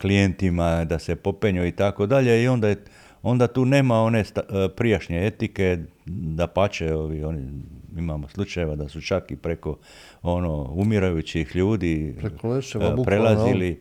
[0.00, 2.76] klijentima da se popenju i tako dalje i onda je
[3.22, 7.48] onda tu nema one sta- e, prijašnje etike da pače ovi oni
[7.96, 9.78] imamo slučajeva da su čak i preko
[10.22, 13.80] ono umirajućih ljudi Preko leševa, bukvalno, prelazili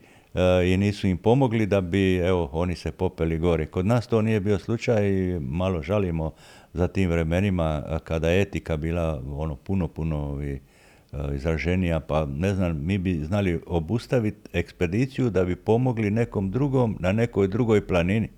[0.65, 3.65] i nisu im pomogli da bi evo oni se popeli gore.
[3.65, 6.31] Kod nas to nije bio slučaj i malo žalimo
[6.75, 12.53] za tim vremenima kada je etika bila ono puno puno ovi, e, izraženija, pa ne
[12.53, 18.29] znam, mi bi znali obustaviti ekspediciju da bi pomogli nekom drugom na nekoj drugoj planini.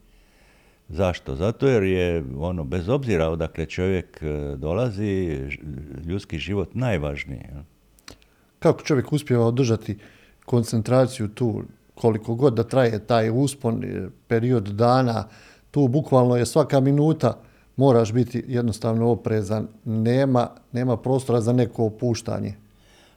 [0.89, 1.35] Zašto?
[1.35, 5.39] Zato jer je ono bez obzira odakle čovjek e, dolazi,
[6.05, 7.41] ljudski život najvažniji.
[8.59, 9.97] Kako čovjek uspijeva održati
[10.45, 11.63] koncentraciju tu,
[11.95, 15.27] koliko god da traje taj uspon, e, period dana,
[15.71, 17.46] tu bukvalno je svaka minuta,
[17.77, 22.53] moraš biti jednostavno oprezan, nema, nema prostora za neko opuštanje.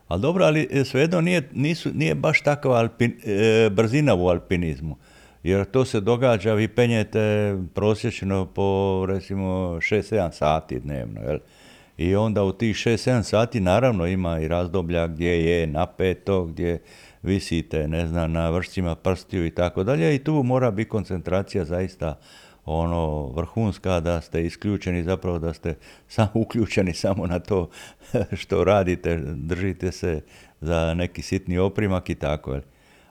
[0.09, 4.97] Ali dobro, ali e, svejedno nije, nisu, nije baš takva alpin, e, brzina u alpinizmu.
[5.43, 9.47] Jer to se događa, vi penjete prosječno po recimo
[9.81, 11.21] 6-7 sati dnevno.
[11.21, 11.39] Jel?
[11.99, 16.83] I onda u tih 6-7 sati naravno ima i razdoblja gdje je napeto, gdje
[17.23, 20.15] visite, ne znam, na vršcima prstiju i tako dalje.
[20.15, 22.19] I tu mora biti koncentracija zaista
[22.65, 25.75] ono vrhunska da ste isključeni zapravo da ste
[26.09, 27.71] samo uključeni samo na to
[28.41, 30.21] što radite, držite se
[30.61, 32.53] za neki sitni oprimak i tako.
[32.53, 32.63] jel.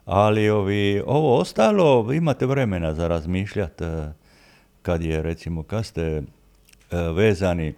[0.05, 3.83] Ali ovi, ovo ostalo imate vremena za razmišljati
[4.81, 6.21] kad je recimo kad ste e,
[7.15, 7.73] vezani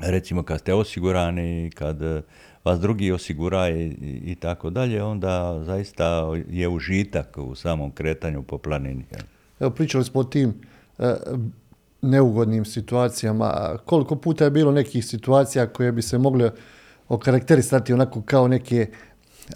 [0.00, 2.22] recimo kad ste osigurani, kad e,
[2.62, 8.58] pa drugi osigura i, i tako dalje, onda zaista je užitak u samom kretanju po
[8.58, 9.04] planini.
[9.60, 10.54] Evo, pričali smo o tim
[12.02, 13.78] neugodnim situacijama.
[13.84, 16.50] Koliko puta je bilo nekih situacija koje bi se mogle
[17.08, 18.86] okarakterisati onako kao neke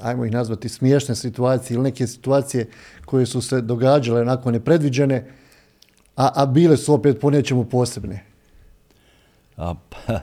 [0.01, 2.69] ajmo ih nazvati smiješne situacije ili neke situacije
[3.05, 5.27] koje su se događale onako nepredviđene,
[6.17, 8.25] a, a bile su opet po nečemu posebne?
[9.57, 10.21] A, pa,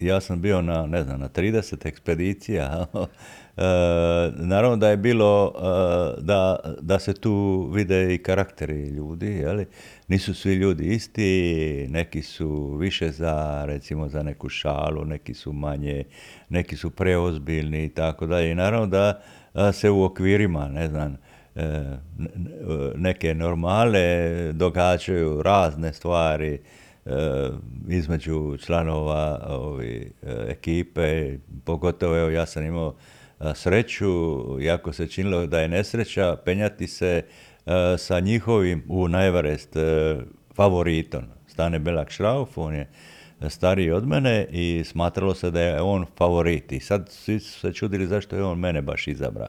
[0.10, 2.86] ja sam bio na, ne znam, na 30 ekspedicija.
[3.58, 3.62] E,
[4.36, 9.66] naravno da je bilo e, da, da se tu vide i karakteri ljudi, jeli?
[10.08, 16.04] Nisu svi ljudi isti, neki su više za, recimo, za neku šalu, neki su manje,
[16.48, 18.50] neki su preozbiljni i tako dalje.
[18.50, 19.20] I naravno da
[19.72, 21.16] se u okvirima, ne znam,
[21.56, 21.96] e,
[22.96, 26.60] neke normale događaju razne stvari,
[27.08, 27.50] E,
[27.88, 33.17] između članova ovi, e, ekipe, pogotovo evo ja sam imao e,
[33.54, 34.06] sreću,
[34.60, 37.22] jako se činilo da je nesreća penjati se
[37.98, 39.76] sa njihovim u Najvarest
[40.54, 41.24] favoritom.
[41.46, 42.88] Stane Belak Šrauf, on je
[43.48, 46.72] stariji od mene i smatralo se da je on favorit.
[46.72, 49.48] I sad svi su se čudili zašto je on mene baš izabrao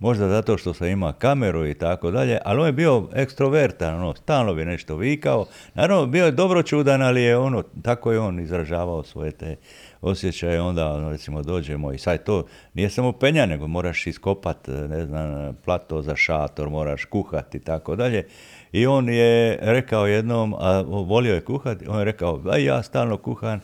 [0.00, 4.14] možda zato što sam ima kameru i tako dalje, ali on je bio ekstrovertan, ono,
[4.14, 5.46] stalno bi nešto vikao.
[5.74, 9.56] Naravno, bio je dobro čudan, ali je ono, tako je on izražavao svoje te
[10.00, 15.06] osjećaje, onda ono, recimo dođemo i sad to nije samo penja, nego moraš iskopat, ne
[15.06, 18.26] znam, plato za šator, moraš kuhati i tako dalje.
[18.72, 23.16] I on je rekao jednom, a volio je kuhati, on je rekao, aj ja stalno
[23.16, 23.60] kuhan,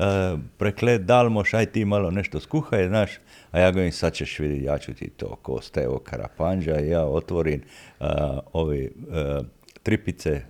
[0.58, 3.10] preklet Dalmoš, aj ti malo nešto skuhaj, znaš,
[3.50, 7.04] a ja govorim, sad ćeš vidjeti, ja ću ti to ko Stevo Karapanđa i ja
[7.04, 7.62] otvorim
[8.52, 8.92] ovi
[9.82, 10.42] tripice,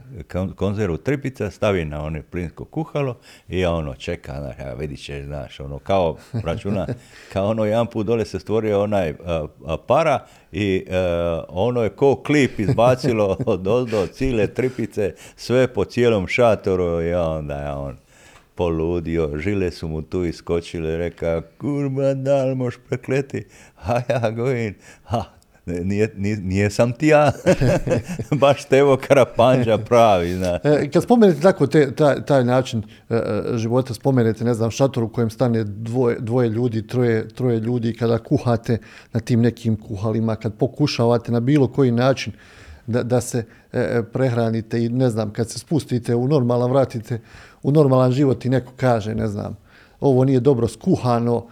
[0.57, 5.25] konzervu tripica, stavim na ono plinsko kuhalo i ja ono čeka, znaš, ja vidit ćeš,
[5.25, 6.87] znaš, ono kao računa,
[7.33, 9.14] kao ono jedan put dole se stvorio onaj
[9.87, 10.85] para i
[11.49, 17.57] ono je ko klip izbacilo od ozdo cile tripice, sve po cijelom šatoru i onda
[17.57, 17.97] ja on
[18.55, 23.47] poludio, žile su mu tu iskočile, reka, kurba, da li moš prekleti?
[23.87, 25.25] A ja govorim, ha,
[25.66, 27.33] nije, nije, sam ti ja,
[28.40, 30.35] baš Tevo Karapanđa pravi.
[30.35, 30.59] Zna.
[30.64, 35.05] E, kad spomenete tako te, taj, taj način e, e, života, spomenete, ne znam, šator
[35.05, 38.79] u kojem stane dvoje, dvoje ljudi, troje, troje ljudi, kada kuhate
[39.12, 42.33] na tim nekim kuhalima, kad pokušavate na bilo koji način
[42.87, 43.44] da, da se
[44.12, 47.20] prehranite i ne znam, kad se spustite u normalan, vratite
[47.62, 49.57] u normalan život i neko kaže, ne znam,
[50.01, 51.46] ovo nije dobro skuhano,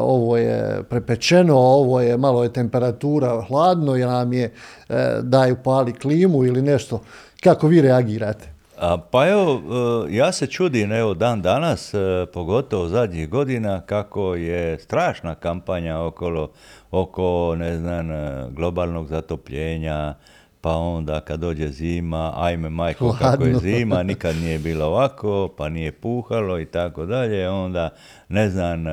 [0.00, 4.44] ovo je prepečeno, ovo je malo je temperatura hladno jer nam je
[4.88, 7.00] e, daju pali klimu ili nešto.
[7.42, 8.48] Kako vi reagirate?
[8.78, 9.60] A, pa evo,
[10.08, 15.98] e, ja se čudim, evo dan danas, e, pogotovo zadnjih godina, kako je strašna kampanja
[15.98, 16.50] okolo,
[16.90, 18.08] oko, ne znam,
[18.50, 20.14] globalnog zatopljenja,
[20.60, 25.68] pa onda kad dođe zima, ajme majko kako je zima, nikad nije bilo ovako, pa
[25.68, 27.90] nije puhalo i tako dalje, onda
[28.28, 28.84] ne znam,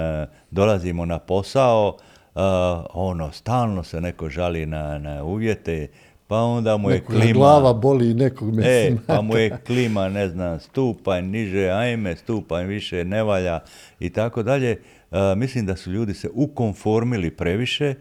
[0.53, 2.39] dolazimo na posao, e,
[2.93, 5.87] ono, stalno se neko žali na, na uvjete,
[6.27, 7.33] pa onda mu je klima...
[7.33, 13.05] glava boli nekog e, pa mu je klima, ne znam, stupanj niže, ajme, stupanj više
[13.05, 13.59] ne valja
[13.99, 14.71] i tako dalje.
[15.11, 17.95] E, mislim da su ljudi se ukonformili previše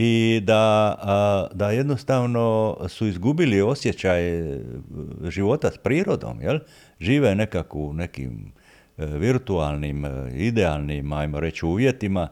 [0.00, 4.20] i da, da jednostavno su izgubili osjećaj
[5.28, 6.58] života s prirodom, jel?
[7.00, 8.52] Žive nekako u nekim
[8.98, 12.28] virtualnim, e, idealnim, ajmo reći, uvjetima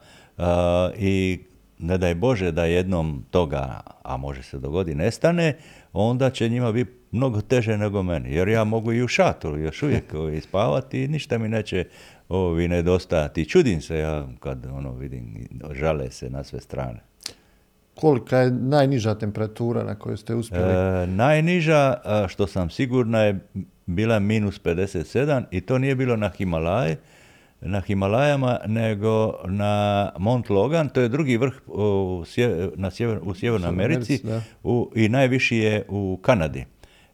[0.96, 1.38] i
[1.79, 5.57] ne daj Bože da jednom toga, a može se dogoditi, nestane,
[5.92, 8.35] onda će njima biti mnogo teže nego meni.
[8.35, 10.05] Jer ja mogu i u šatoru još uvijek
[10.48, 11.85] spavati i ništa mi neće
[12.29, 13.48] ovi nedostajati.
[13.48, 17.00] Čudim se ja kad ono vidim, žale se na sve strane.
[17.94, 20.72] Kolika je najniža temperatura na kojoj ste uspjeli?
[20.72, 21.94] E, najniža,
[22.29, 23.38] što sam sigurna, je
[23.87, 26.96] bila minus 57 i to nije bilo na Himalaje,
[27.61, 32.25] na Himalajama, nego na Mont Logan, to je drugi vrh u,
[32.77, 34.21] na sjever, u Sjevernoj Americi
[34.63, 36.65] u, i najviši je u Kanadi.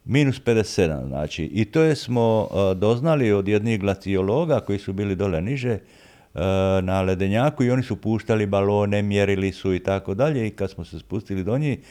[0.05, 1.43] Minus 57, znači.
[1.43, 5.79] I to je smo doznali od jednih glaciologa koji su bili dole niže,
[6.35, 10.71] E, na ledenjaku i oni su puštali balone, mjerili su i tako dalje i kad
[10.71, 11.81] smo se spustili do njih, e,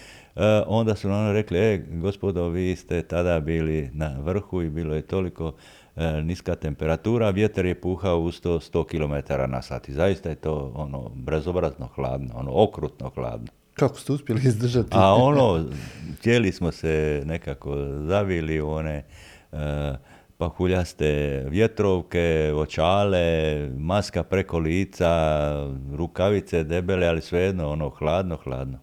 [0.67, 5.03] onda su nam rekli, e, gospodo, vi ste tada bili na vrhu i bilo je
[5.03, 5.53] toliko
[5.97, 10.35] e, niska temperatura, vjetar je puhao u 100, 100 km na sat i zaista je
[10.35, 13.49] to ono bezobrazno hladno, ono okrutno hladno.
[13.75, 14.89] Kako ste uspjeli izdržati?
[14.91, 15.65] A ono,
[16.19, 17.77] htjeli smo se nekako
[18.07, 19.05] zavili u one
[20.43, 25.11] pahuljaste vjetrovke, očale, maska preko lica,
[25.95, 28.79] rukavice debele, ali svejedno ono hladno, hladno.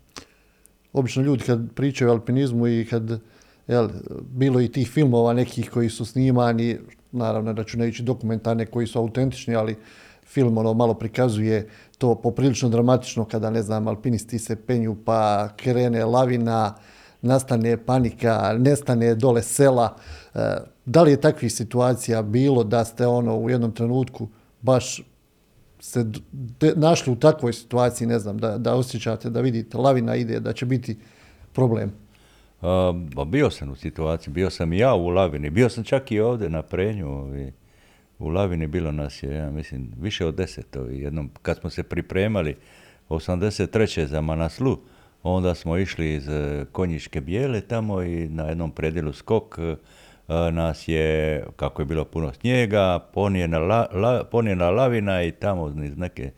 [0.93, 3.19] Obično ljudi kad pričaju o alpinizmu i kad
[3.67, 3.89] jel,
[4.21, 6.77] bilo i tih filmova nekih koji su snimani,
[7.11, 9.77] naravno računajući dokumentarne koji su autentični, ali
[10.25, 16.05] film ono malo prikazuje to poprilično dramatično kada, ne znam, alpinisti se penju pa krene
[16.05, 16.75] lavina,
[17.21, 19.95] nastane panika, nestane dole sela.
[20.35, 20.39] E,
[20.85, 24.27] da li je takvih situacija bilo da ste ono u jednom trenutku
[24.61, 25.01] baš
[25.80, 26.05] se
[26.75, 30.65] našli u takvoj situaciji, ne znam, da, da osjećate, da vidite lavina ide, da će
[30.65, 30.97] biti
[31.53, 31.91] problem?
[32.61, 36.19] Uh, bio sam u situaciji, bio sam i ja u lavini, bio sam čak i
[36.19, 37.07] ovdje na prenju.
[38.19, 40.77] u lavini bilo nas je, ja mislim, više od deset.
[40.91, 42.55] jednom, kad smo se pripremali
[43.09, 44.05] 83.
[44.05, 44.77] za Manaslu,
[45.23, 49.75] onda smo išli iz e, Konjiške bijele tamo i na jednom predjelu skok e,
[50.51, 56.32] nas je, kako je bilo puno snijega, ponijena, la, ponijena lavina i tamo iz neke,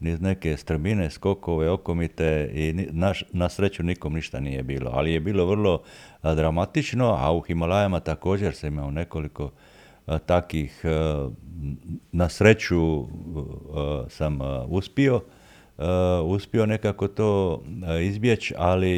[0.00, 4.90] niz neke strmine, skokove, okomite i naš, na sreću nikom ništa nije bilo.
[4.94, 5.82] Ali je bilo vrlo
[6.22, 9.50] dramatično, a u Himalajama također se imao nekoliko
[10.26, 10.84] takih,
[12.12, 13.06] na sreću
[14.08, 14.38] sam
[14.68, 15.20] uspio
[15.78, 15.84] Uh,
[16.24, 18.90] uspio nekako to uh, izbjeći, ali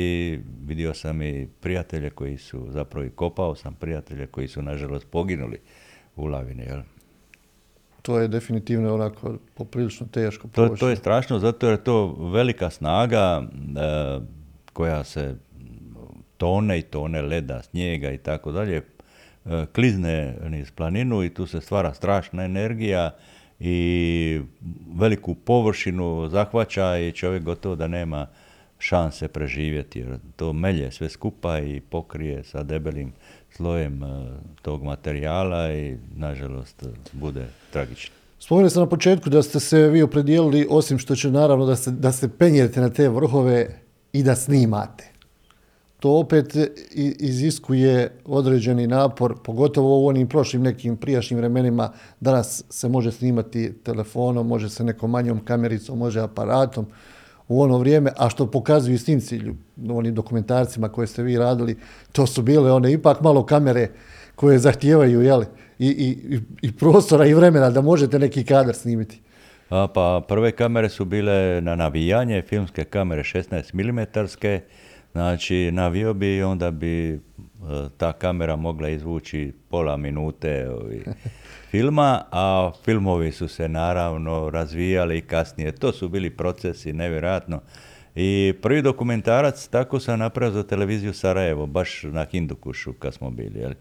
[0.66, 5.60] vidio sam i prijatelje koji su, zapravo i kopao sam prijatelje koji su nažalost poginuli
[6.16, 6.62] u lavini.
[6.62, 6.80] Jel?
[8.02, 10.48] To je definitivno onako poprilično teško.
[10.48, 14.22] To, to je strašno zato jer je to velika snaga uh,
[14.72, 15.36] koja se
[16.36, 18.82] tone i tone leda, snijega i tako dalje,
[19.72, 23.10] klizne niz planinu i tu se stvara strašna energija
[23.60, 24.40] i
[24.94, 28.26] veliku površinu zahvaća i čovjek gotovo da nema
[28.78, 33.12] šanse preživjeti jer to melje sve skupa i pokrije sa debelim
[33.56, 34.06] slojem e,
[34.62, 38.14] tog materijala i nažalost bude tragično.
[38.38, 41.90] Spomenuli sam na početku da ste se vi opredijelili, osim što će naravno da se,
[41.90, 43.80] da se penjete na te vrhove
[44.12, 45.09] i da snimate
[46.00, 46.56] to opet
[47.18, 51.92] iziskuje određeni napor, pogotovo u onim prošlim nekim prijašnjim vremenima.
[52.20, 56.86] Danas se može snimati telefonom, može se nekom manjom kamericom, može aparatom
[57.48, 59.40] u ono vrijeme, a što pokazuju snimci
[59.90, 61.76] onim dokumentarcima koje ste vi radili,
[62.12, 63.88] to su bile one ipak malo kamere
[64.34, 65.46] koje zahtijevaju jeli,
[65.78, 69.20] i, i, i prostora i vremena da možete neki kadar snimiti.
[69.70, 74.28] A, pa prve kamere su bile na navijanje, filmske kamere 16 mm,
[75.12, 77.18] Znači, navio bi i onda bi e,
[77.96, 81.04] ta kamera mogla izvući pola minute ovi,
[81.70, 85.72] filma, a filmovi su se naravno razvijali i kasnije.
[85.72, 87.60] To su bili procesi, nevjerojatno.
[88.14, 93.60] I prvi dokumentarac tako sam napravio za televiziju Sarajevo, baš na Hindukušu kad smo bili.
[93.60, 93.72] Jel?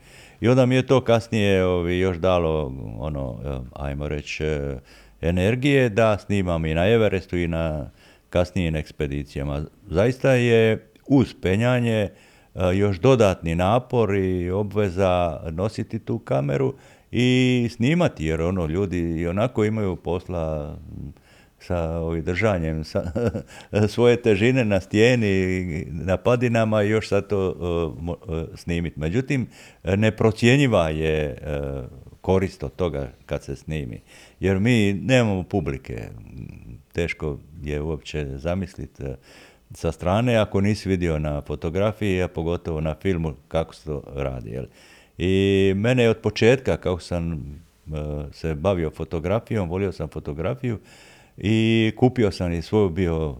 [0.41, 4.79] I onda mi je to kasnije ovi, još dalo, ono, e, ajmo reći, e,
[5.21, 7.89] energije da snimam i na Everestu i na
[8.29, 9.61] kasnijim ekspedicijama.
[9.87, 12.09] Zaista je uz penjanje e,
[12.75, 16.73] još dodatni napor i obveza nositi tu kameru
[17.11, 20.75] i snimati, jer ono ljudi i onako imaju posla
[21.59, 23.11] sa ovim držanjem sa,
[23.93, 28.99] svoje težine na stijeni, na padinama i još sad to uh, snimiti.
[28.99, 29.47] Međutim,
[29.83, 31.85] neprocjenjiva je uh,
[32.21, 34.01] korist od toga kad se snimi.
[34.39, 36.03] Jer mi nemamo publike.
[36.93, 39.03] Teško je uopće zamisliti
[39.73, 44.49] sa strane ako nisi vidio na fotografiji, a pogotovo na filmu kako se to radi.
[44.49, 44.65] Jel?
[45.17, 47.39] I mene je od početka, kako sam e,
[48.31, 50.79] se bavio fotografijom, volio sam fotografiju
[51.37, 53.35] i kupio sam i svoju bio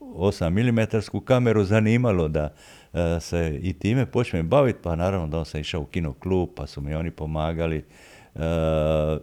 [0.00, 2.52] 8 mm kameru, zanimalo da
[2.92, 6.66] e, se i time počnem baviti, pa naravno da sam išao u kino klub, pa
[6.66, 8.40] su mi oni pomagali e,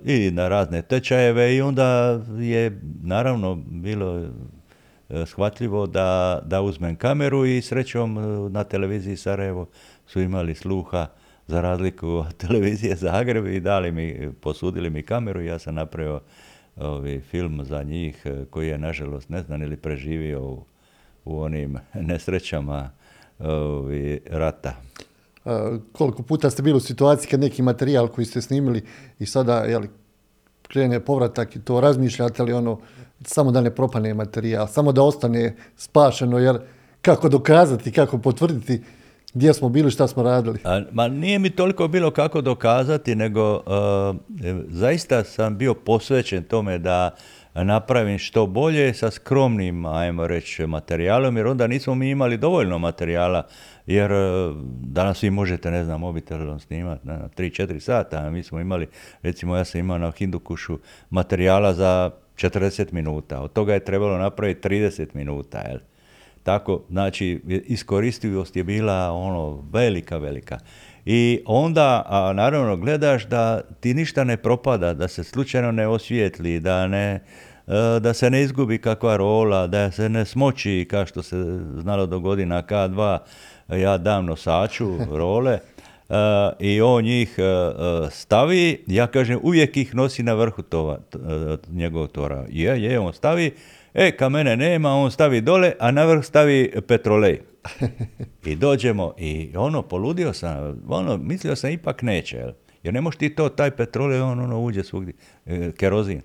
[0.06, 4.24] i na razne tečajeve i onda je naravno bilo
[4.65, 4.65] E,
[5.26, 9.68] shvatljivo da, da uzmem kameru i srećom e, na televiziji Sarajevo
[10.08, 11.08] su imali sluha
[11.48, 16.20] za razliku od televizije Zagreb i dali mi, posudili mi kameru i ja sam napravio
[16.76, 20.64] ovi, film za njih e, koji je nažalost ne znam ili preživio u,
[21.26, 22.90] u onim nesrećama
[23.40, 24.74] ovi, rata.
[25.92, 28.84] koliko puta ste bili u situaciji kad neki materijal koji ste snimili
[29.20, 29.90] i sada jeli,
[30.68, 32.80] krene povratak i to razmišljate li ono
[33.22, 36.60] samo da ne propane materijal, samo da ostane spašeno, jer
[37.02, 38.82] kako dokazati, kako potvrditi
[39.34, 40.60] gdje smo bili, šta smo radili?
[40.64, 43.62] A, ma nije mi toliko bilo kako dokazati, nego uh,
[44.70, 47.16] zaista sam bio posvećen tome da
[47.64, 53.48] napravim što bolje sa skromnim, ajmo reći, materijalom, jer onda nismo mi imali dovoljno materijala,
[53.86, 54.16] jer e,
[54.82, 58.88] danas vi možete, ne znam, mobitelom snimati na 3-4 sata, a mi smo imali,
[59.22, 64.70] recimo ja sam imao na Hindukušu materijala za 40 minuta, od toga je trebalo napraviti
[64.70, 65.78] 30 minuta, jel?
[66.44, 70.60] Tako, znači, iskoristivost je bila ono velika, velika.
[71.06, 76.60] I onda, a, naravno, gledaš da ti ništa ne propada, da se slučajno ne osvijetli,
[76.60, 77.24] da ne,
[77.68, 82.06] e, da se ne izgubi kakva rola, da se ne smoći, kao što se znalo
[82.06, 83.18] do na K2,
[83.70, 85.60] ja dam nosaču role,
[86.60, 90.98] i on njih uh, stavi, ja kažem, uvijek ih nosi na vrhu tova,
[91.70, 92.46] njegovog tora.
[92.50, 93.52] Je, je, on stavi,
[93.96, 97.40] E, ka mene nema, on stavi dole, a na vrh stavi petrolej.
[98.46, 102.52] I dođemo i ono, poludio sam, ono, mislio sam ipak neće, jel?
[102.84, 105.14] jer ne možeš ti to, taj petrolej, on ono uđe svugdje,
[105.78, 106.22] kerozin.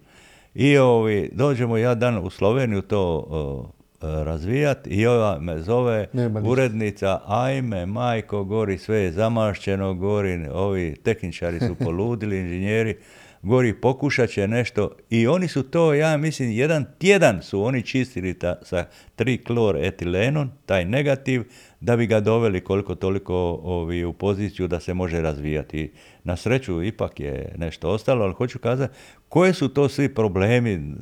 [0.54, 6.06] I ovi, dođemo ja dan u Sloveniju to razvijati i ova me zove
[6.44, 12.96] urednica, ajme, majko, gori, sve je zamašćeno, gori, ovi tehničari su poludili, inženjeri,
[13.42, 18.38] gori pokušat će nešto i oni su to, ja mislim, jedan tjedan su oni čistili
[18.38, 18.84] ta, sa
[19.16, 21.42] tri klor etilenom, taj negativ,
[21.80, 25.92] da bi ga doveli koliko toliko ovi, u poziciju da se može razvijati.
[26.24, 28.94] Na sreću ipak je nešto ostalo, ali hoću kazati,
[29.28, 30.94] koje su to svi problemi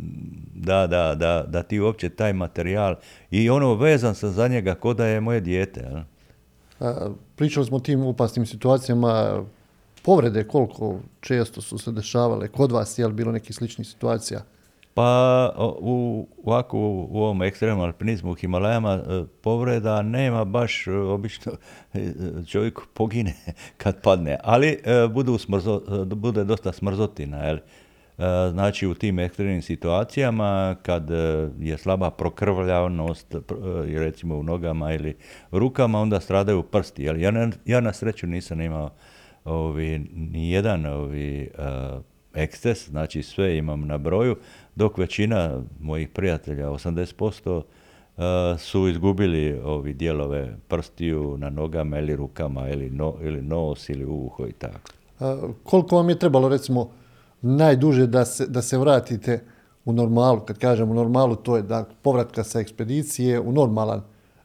[0.55, 2.95] da, da, da, da ti uopće taj materijal
[3.31, 6.05] i ono vezan sam za njega ko da je moje dijete.
[7.37, 9.43] Pričali smo o tim upasnim situacijama,
[10.01, 14.43] povrede koliko često su se dešavale kod vas, je li bilo nekih sličnih situacija?
[14.99, 21.53] Pa u, ovako u, ovom ekstremnom alpinizmu u Himalajama e, povreda nema baš e, obično
[21.95, 22.13] e,
[22.47, 23.35] čovjek pogine
[23.83, 24.79] kad padne, ali
[25.11, 27.37] budu smrzo, bude dosta smrzotina.
[27.37, 27.59] Jel?
[28.51, 31.11] Znači u tim ekstremnim situacijama kad
[31.59, 33.35] je slaba prokrvljavnost
[33.87, 35.17] recimo u nogama ili
[35.51, 37.03] rukama onda stradaju prsti.
[37.03, 37.21] Jel?
[37.21, 38.91] Ja, ja na sreću nisam imao
[39.49, 42.03] ovi, ni jedan ovi, uh,
[42.35, 44.37] eksces, znači sve imam na broju,
[44.75, 48.23] dok većina mojih prijatelja, 80%, uh,
[48.61, 54.47] su izgubili ovi dijelove prstiju na nogama ili rukama ili, no, ili nos ili uho
[54.47, 54.91] i tako.
[55.65, 56.91] koliko vam je trebalo recimo
[57.43, 59.41] najduže da se, da se vratite
[59.85, 64.03] u normalu, kad kažem u normalu, to je da povratka sa ekspedicije u normalan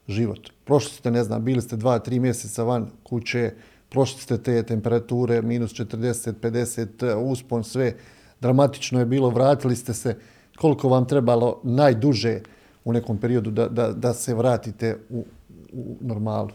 [0.08, 0.50] život.
[0.64, 3.52] Prošli ste, ne znam, bili ste dva, tri mjeseca van kuće,
[3.94, 7.92] prošli ste te temperature, minus 40, 50, uspon, sve.
[8.40, 10.16] Dramatično je bilo, vratili ste se.
[10.58, 12.40] Koliko vam trebalo najduže
[12.84, 15.24] u nekom periodu da, da, da se vratite u,
[15.72, 16.50] u normalu?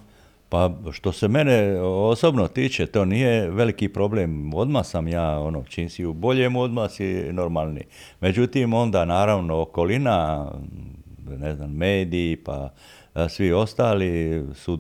[0.50, 4.54] Pa što se mene osobno tiče, to nije veliki problem.
[4.54, 7.84] Odmah sam ja, ono, čim si u boljem, odmah si normalni.
[8.22, 10.52] Međutim, onda naravno okolina,
[11.40, 12.70] ne znam, mediji, pa
[13.30, 14.80] svi ostali su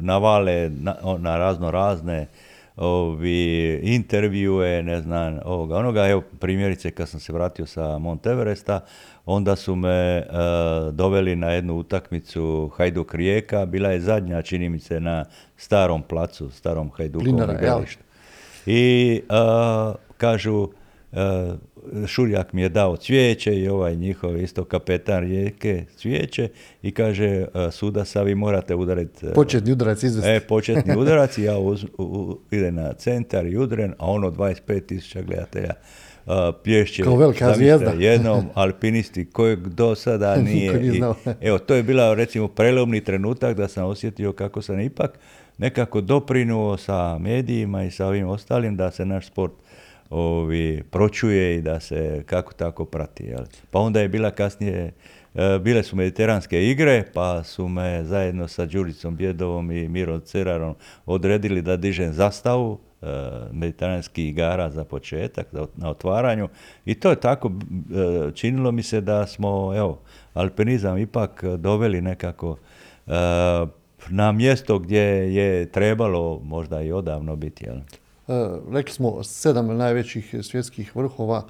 [0.00, 2.26] navale na, na razno razne
[2.76, 8.80] ovi, intervjue, ne znam, ovoga, onoga, evo primjerice kad sam se vratio sa Monteveresta,
[9.26, 10.24] onda su me e,
[10.92, 15.24] doveli na jednu utakmicu Hajduk Rijeka, bila je zadnja, čini mi se, na
[15.56, 17.36] starom placu, starom Hajdukovom
[18.66, 20.68] I uh, kažu,
[21.12, 21.54] E,
[22.06, 26.48] Šurjak mi je dao cvijeće i ovaj njihov isto kapetan rijeke cvijeće
[26.82, 29.26] i kaže e, suda sa vi morate udariti.
[29.26, 30.30] E, početni udarac izvesti.
[30.30, 34.86] E, početni udarac i ja uz, u, idem na centar i udren, a ono 25
[34.86, 35.74] tisuća gledatelja
[36.26, 36.32] uh,
[36.64, 37.02] plješće.
[37.02, 37.92] Kao velika zvijezda.
[37.98, 40.86] Jednom alpinisti kojeg do sada nije.
[40.86, 41.02] I,
[41.40, 45.18] evo, to je bila recimo prelomni trenutak da sam osjetio kako sam ipak
[45.58, 49.52] nekako doprinuo sa medijima i sa ovim ostalim da se naš sport
[50.10, 53.24] ovi, pročuje i da se kako tako prati.
[53.24, 53.44] Jel?
[53.70, 54.92] Pa onda je bila kasnije,
[55.34, 60.74] e, bile su mediteranske igre, pa su me zajedno sa Đuricom Bjedovom i Mirom Cerarom
[61.06, 63.06] odredili da dižem zastavu e,
[63.52, 65.46] mediteranskih igara za početak,
[65.76, 66.48] na otvaranju.
[66.84, 70.00] I to je tako, e, činilo mi se da smo, evo,
[70.34, 72.56] alpinizam ipak doveli nekako
[74.08, 75.00] na mjesto gdje
[75.34, 77.64] je trebalo možda i odavno biti.
[77.64, 77.76] Jel?
[78.30, 81.46] E, rekli smo sedam najvećih svjetskih vrhova,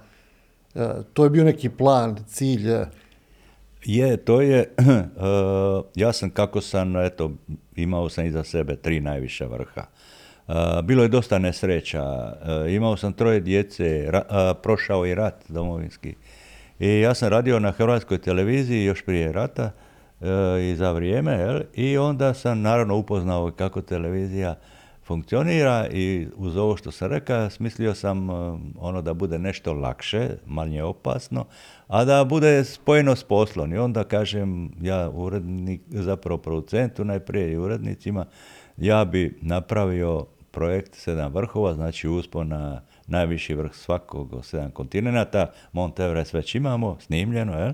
[0.74, 2.70] e, to je bio neki plan, cilj.
[2.70, 2.86] E.
[3.84, 4.74] Je, to je,
[6.02, 7.32] ja sam kako sam, eto,
[7.76, 9.84] imao sam iza sebe tri najviša vrha.
[10.84, 12.36] Bilo je dosta nesreća,
[12.68, 14.10] imao sam troje djece,
[14.62, 16.14] prošao i rat domovinski.
[16.78, 19.70] I ja sam radio na hrvatskoj televiziji još prije rata
[20.62, 21.60] i za vrijeme, jel?
[21.74, 24.54] i onda sam naravno upoznao kako televizija
[25.10, 28.28] funkcionira i uz ovo što sam rekao, smislio sam
[28.78, 31.44] ono da bude nešto lakše, manje opasno,
[31.88, 33.72] a da bude spojeno s poslom.
[33.72, 38.26] I onda kažem, ja urednik, zapravo producentu najprije i urednicima,
[38.76, 46.00] ja bi napravio projekt Sedam vrhova, znači uspon na najviši vrh svakog sedam kontinenta, Mont
[46.00, 47.72] Everest već imamo, snimljeno, jel?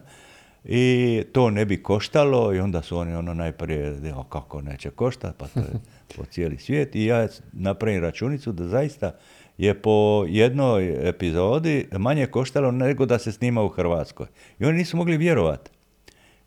[0.65, 5.39] I to ne bi koštalo i onda su oni ono najprije, o kako neće koštati,
[5.39, 5.81] pa to je
[6.17, 6.97] po cijeli svijet.
[6.97, 9.13] I ja napravim računicu da zaista
[9.59, 14.27] je po jednoj epizodi manje koštalo nego da se snima u Hrvatskoj.
[14.59, 15.71] I oni nisu mogli vjerovati.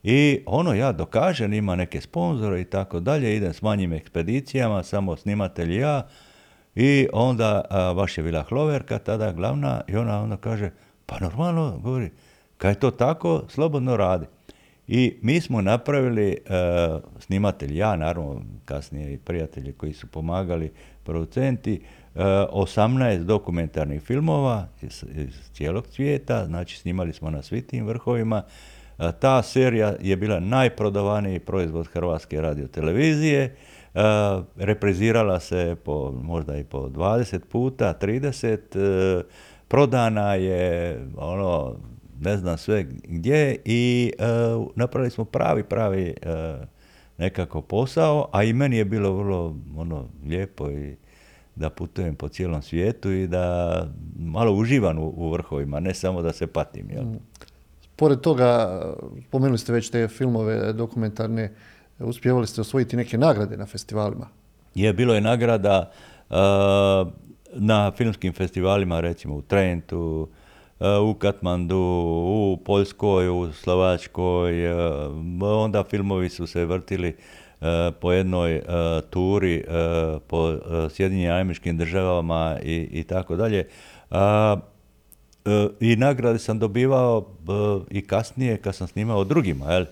[0.04, 5.16] I ono ja dokažem, ima neke sponzore i tako dalje, idem s manjim ekspedicijama, samo
[5.16, 6.08] snimatelj ja.
[6.76, 10.72] I onda a, baš je bila Hloverka, tada glavna, i ona onda kaže,
[11.06, 12.12] pa normalno, govori,
[12.58, 14.26] kad je to tako, slobodno radi.
[14.92, 20.72] I mi smo napravili, uh, snimatelj, ja naravno, kasnije i prijatelji koji su pomagali,
[21.04, 21.82] producenti,
[22.16, 28.44] uh, 18 dokumentarnih filmova iz, iz cijelog svijeta, znači snimali smo na svim tim vrhovima.
[28.98, 33.56] Uh, ta serija je bila najprodavaniji proizvod Hrvatske radiotelevizije,
[34.56, 39.26] reprizirala se po, možda i po 20 puta, 30, uh,
[39.68, 41.76] prodana je ono
[42.22, 44.12] ne znam sve gdje i
[44.58, 46.66] uh, napravili smo pravi, pravi uh,
[47.18, 50.96] nekako posao, a i meni je bilo vrlo ono, lijepo i
[51.56, 53.88] da putujem po cijelom svijetu i da
[54.20, 56.90] malo uživam u, u vrhovima, ne samo da se patim.
[56.92, 57.04] Jel?
[57.04, 57.20] Mm.
[57.96, 58.82] Pored toga,
[59.28, 61.52] spomenuli ste već te filmove dokumentarne,
[62.00, 64.28] uspjevali ste osvojiti neke nagrade na festivalima?
[64.76, 65.92] Je, bilo je nagrada
[66.30, 66.36] uh,
[67.54, 70.30] na filmskim festivalima, recimo u Trentu,
[70.80, 71.78] u Katmandu,
[72.26, 74.74] u Poljskoj, u Slovačkoj, e,
[75.42, 78.62] onda filmovi su se vrtili e, po jednoj
[79.10, 79.64] turi
[80.28, 80.56] po
[80.90, 83.68] Sjedinjenim američkim državama i, i tako dalje.
[85.80, 87.26] I nagrade sam dobivao
[87.90, 89.86] i kasnije kad sam snimao drugima, jel?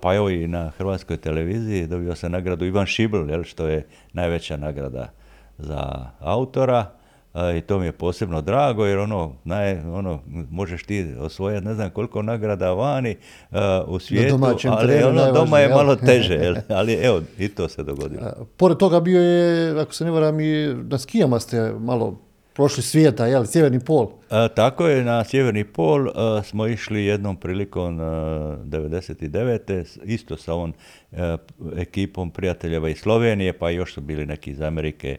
[0.00, 4.56] pa evo i na hrvatskoj televiziji dobio sam nagradu Ivan Šibl, jel, što je najveća
[4.56, 5.10] nagrada
[5.58, 6.97] za autora
[7.58, 10.20] i to mi je posebno drago jer ono, naj, ono
[10.50, 13.16] možeš ti osvojati ne znam koliko nagrada vani
[13.50, 16.54] uh, u svijetu, ali ono doma je malo teže, jel?
[16.68, 18.22] ali evo i to se dogodilo.
[18.22, 22.18] A, pored toga bio je, ako se ne varam, i na skijama ste malo
[22.54, 24.10] prošli svijeta, jel, sjeverni pol.
[24.30, 28.04] A, tako je, na sjeverni pol a, smo išli jednom prilikom a,
[28.64, 29.98] 99.
[30.04, 30.74] isto sa ovom
[31.76, 35.16] ekipom prijateljeva iz Slovenije, pa još su bili neki iz Amerike,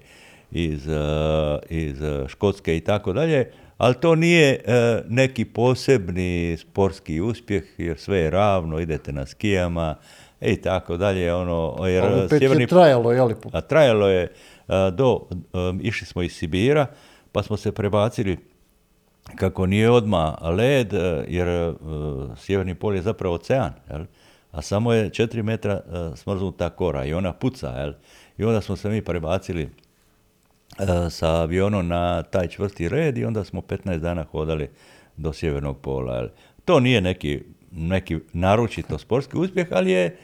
[0.51, 1.97] iz, eh, iz
[2.27, 8.29] Škotske i tako dalje, ali to nije eh, neki posebni sportski uspjeh jer sve je
[8.29, 9.95] ravno, idete na skijama
[10.41, 11.33] i tako dalje.
[11.33, 13.29] Ono, jer opet sjeverni, je trajalo, jel?
[13.51, 15.27] A trajalo je eh, do,
[15.81, 16.85] išli smo iz Sibira,
[17.31, 18.37] pa smo se prebacili
[19.35, 20.93] kako nije odma led,
[21.27, 21.73] jer
[22.37, 24.05] sjeverni pol je zapravo ocean, jel?
[24.51, 25.81] a samo je 4 metra
[26.15, 27.67] smrznuta kora i ona puca.
[27.67, 27.93] Jel?
[28.37, 29.69] I onda smo se mi prebacili
[31.09, 34.69] sa avionom na taj čvrsti red i onda smo 15 dana hodali
[35.17, 36.27] do sjevernog pola.
[36.65, 40.15] To nije neki, neki naručito sportski uspjeh, ali je, e,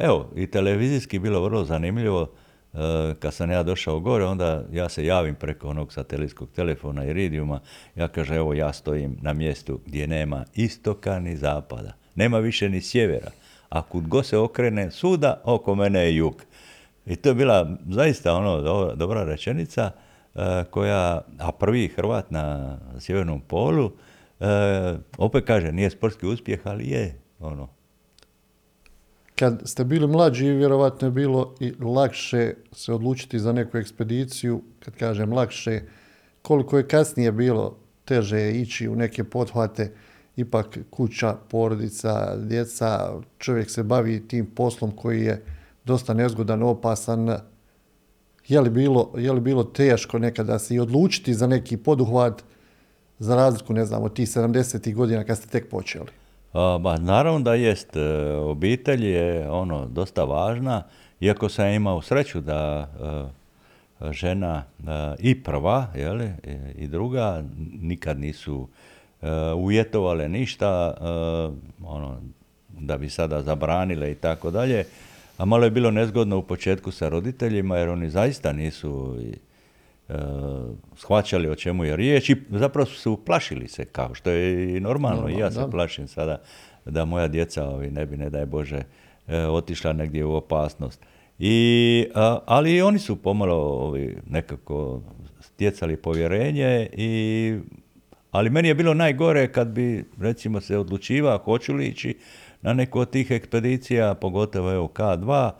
[0.00, 2.30] evo, i televizijski bilo vrlo zanimljivo.
[2.74, 7.60] E, kad sam ja došao gore, onda ja se javim preko onog satelitskog telefona Iridiuma,
[7.94, 12.80] ja kažem, evo ja stojim na mjestu gdje nema istoka ni zapada, nema više ni
[12.80, 13.30] sjevera,
[13.68, 16.42] a kud go se okrene suda, oko mene je jug.
[17.08, 18.60] I to je bila zaista ono
[18.94, 19.90] dobra, rečenica
[20.34, 24.46] uh, koja, a prvi Hrvat na sjevernom polu, uh,
[25.18, 27.68] opet kaže, nije sportski uspjeh, ali je ono.
[29.34, 34.94] Kad ste bili mlađi, vjerovatno je bilo i lakše se odlučiti za neku ekspediciju, kad
[34.94, 35.80] kažem lakše,
[36.42, 39.92] koliko je kasnije bilo teže ići u neke pothvate,
[40.36, 45.42] ipak kuća, porodica, djeca, čovjek se bavi tim poslom koji je
[45.88, 47.38] dosta nezgodan, opasan.
[48.48, 52.42] Je li bilo, je li bilo teško nekada se i odlučiti za neki poduhvat
[53.18, 54.94] za razliku, ne znam, od tih 70.
[54.94, 56.12] godina kad ste tek počeli?
[56.52, 57.96] A, ba, naravno da jest.
[57.96, 60.82] E, obitelj je ono dosta važna,
[61.20, 62.88] iako sam imao sreću da
[64.00, 64.86] uh, žena uh,
[65.18, 67.42] i prva jeli, i, i druga
[67.80, 68.68] nikad nisu
[69.56, 70.94] uvjetovale ništa
[71.84, 72.20] ono,
[72.68, 74.84] da bi sada zabranile i tako dalje.
[75.38, 79.16] A malo je bilo nezgodno u početku sa roditeljima jer oni zaista nisu
[80.08, 80.14] e,
[80.96, 85.22] shvaćali o čemu je riječ i zapravo su plašili se kao što je i normalno.
[85.22, 85.68] No, I ja se da.
[85.68, 86.40] plašim sada
[86.84, 88.82] da moja djeca ovi, ne bi, ne daj Bože,
[89.28, 91.00] e, otišla negdje u opasnost.
[91.38, 92.06] I,
[92.46, 95.02] ali i oni su pomalo ovi, nekako
[95.40, 97.58] stjecali povjerenje i
[98.30, 102.16] ali meni je bilo najgore kad bi recimo se odlučiva hoću li ići
[102.62, 105.50] na neku od tih ekspedicija, pogotovo evo K2,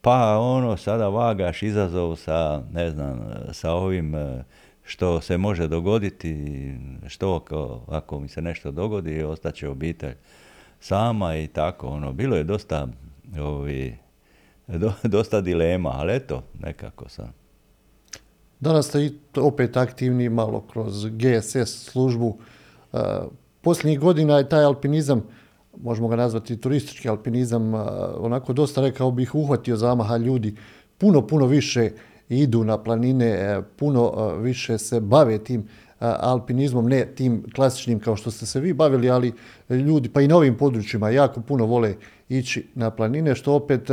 [0.00, 3.20] pa ono sada vagaš izazov sa, ne znam,
[3.52, 4.44] sa ovim e,
[4.84, 6.74] što se može dogoditi,
[7.06, 10.14] što ako, ako mi se nešto dogodi, ostaće obitelj
[10.80, 12.88] sama i tako, ono, bilo je dosta,
[13.40, 13.96] ovi,
[15.02, 17.32] dosta dilema, ali eto, nekako sam.
[18.60, 22.38] Danas ste opet aktivni malo kroz GSS službu.
[22.92, 22.98] E,
[23.60, 25.22] posljednjih godina je taj alpinizam,
[25.82, 27.78] možemo ga nazvati turistički alpinizam, e,
[28.18, 30.54] onako dosta rekao bih uhvatio zamaha ljudi.
[30.98, 31.90] Puno, puno više
[32.28, 35.68] idu na planine, e, puno više se bave tim
[36.00, 39.32] alpinizmom, ne tim klasičnim kao što ste se vi bavili, ali
[39.70, 41.94] ljudi pa i na ovim područjima jako puno vole
[42.28, 43.90] ići na planine, što opet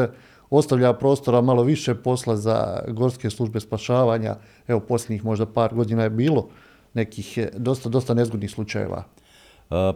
[0.49, 4.35] ostavlja prostora malo više posla za gorske službe spašavanja.
[4.67, 6.47] Evo, posljednjih možda par godina je bilo
[6.93, 9.03] nekih e, dosta, dosta nezgodnih slučajeva.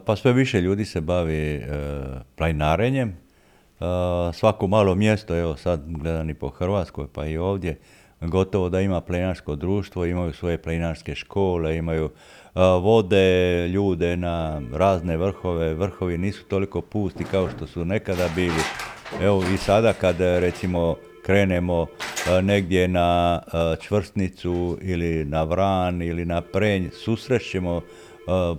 [0.06, 1.66] Pa sve više ljudi se bavi e,
[2.36, 3.16] planinarenjem.
[4.32, 7.78] Svako malo mjesto, evo sad gledani po Hrvatskoj pa i ovdje,
[8.20, 12.10] gotovo da ima planinarsko društvo, imaju svoje planinarske škole, imaju
[12.82, 15.74] vode ljude na razne vrhove.
[15.74, 18.62] Vrhovi nisu toliko pusti kao što su nekada bili.
[19.20, 20.96] Evo i sada kad recimo
[21.26, 21.86] krenemo
[22.42, 23.40] negdje na
[23.80, 27.80] čvrstnicu ili na vran ili na prenj, susrećemo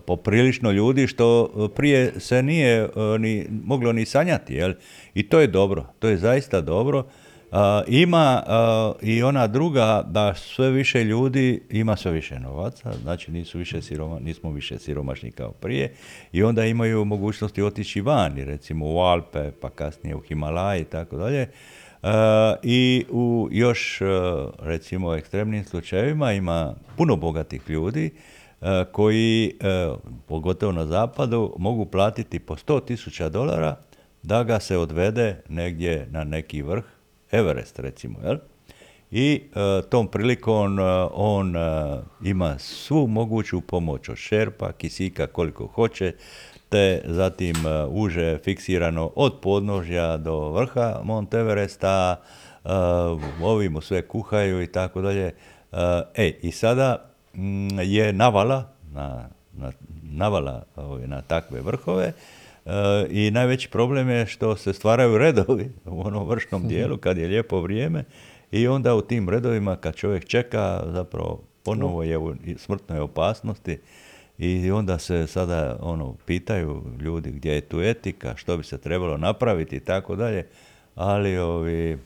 [0.05, 2.89] poprilično ljudi što prije se nije
[3.19, 4.53] ni moglo ni sanjati.
[4.53, 4.73] Jel?
[5.13, 7.05] I to je dobro, to je zaista dobro
[7.87, 8.43] ima
[9.01, 14.19] i ona druga da sve više ljudi ima sve više novaca, znači nisu više siroma,
[14.19, 15.93] nismo više siromašni kao prije
[16.31, 21.17] i onda imaju mogućnosti otići vani, recimo u Alpe, pa kasnije u Himalaje i tako
[21.17, 21.47] dalje.
[22.63, 23.99] I u još
[24.59, 28.11] recimo ekstremnim slučajevima ima puno bogatih ljudi
[28.91, 29.53] koji,
[30.27, 33.75] pogotovo na zapadu, mogu platiti po 100.000 dolara
[34.23, 36.83] da ga se odvede negdje na neki vrh
[37.31, 38.37] Everest recimo, jel?
[39.11, 40.83] I e, tom prilikom e,
[41.13, 41.59] on e,
[42.23, 46.13] ima svu moguću pomoć od šerpa, kisika koliko hoće,
[46.69, 47.55] te zatim
[47.89, 52.21] uže fiksirano od podnožja do vrha Mont Everesta,
[53.43, 55.33] ovi mu sve kuhaju i tako dalje.
[56.15, 57.10] E, i sada
[57.83, 59.71] je navala, na, na,
[60.03, 60.63] navala
[61.05, 62.13] na takve vrhove,
[63.09, 67.61] i najveći problem je što se stvaraju redovi u onom vršnom dijelu kad je lijepo
[67.61, 68.03] vrijeme
[68.51, 73.79] i onda u tim redovima kad čovjek čeka zapravo ponovo je u smrtnoj opasnosti
[74.37, 79.17] i onda se sada ono pitaju ljudi gdje je tu etika, što bi se trebalo
[79.17, 80.47] napraviti i tako dalje,
[80.95, 81.97] ali ovi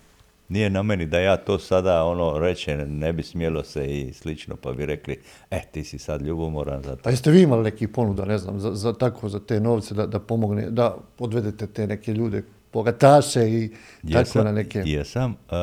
[0.49, 4.55] nije na meni da ja to sada ono reče, ne bi smjelo se i slično,
[4.55, 5.19] pa bi rekli,
[5.51, 7.09] e, ti si sad ljubomoran za to.
[7.09, 10.07] A jeste vi imali neki ponuda, ne znam, za, za tako, za te novce, da,
[10.07, 12.43] da pomogne, da odvedete te neke ljude,
[12.73, 13.69] bogataše i
[14.13, 14.83] tako na neke...
[14.85, 15.57] Jesam, uh,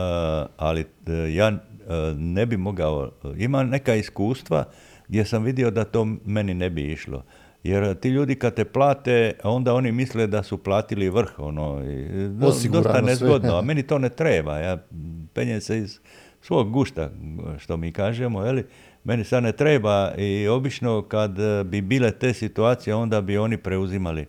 [0.57, 4.65] ali uh, ja uh, ne bi mogao, ima neka iskustva
[5.09, 7.23] gdje sam vidio da to meni ne bi išlo.
[7.63, 12.29] Jer ti ljudi kad te plate, onda oni misle da su platili vrh, ono, i
[12.29, 14.59] dosta nezgodno, a meni to ne treba.
[14.59, 14.79] Ja
[15.33, 16.01] penjem se iz
[16.41, 17.11] svog gušta,
[17.59, 18.65] što mi kažemo, li
[19.05, 21.33] meni sad ne treba i obično kad
[21.65, 24.27] bi bile te situacije, onda bi oni preuzimali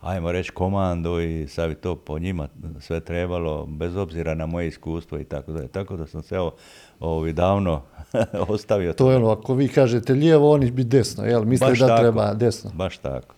[0.00, 2.48] ajmo reći komando i sad bi to po njima
[2.80, 5.68] sve trebalo, bez obzira na moje iskustvo i tako da.
[5.68, 6.54] Tako da sam se evo,
[7.00, 7.82] ovi davno
[8.48, 8.92] ostavio.
[8.92, 11.44] To je ono, ako vi kažete lijevo, oni bi desno, jel?
[11.44, 12.70] Misle da treba desno.
[12.74, 13.34] Baš tako.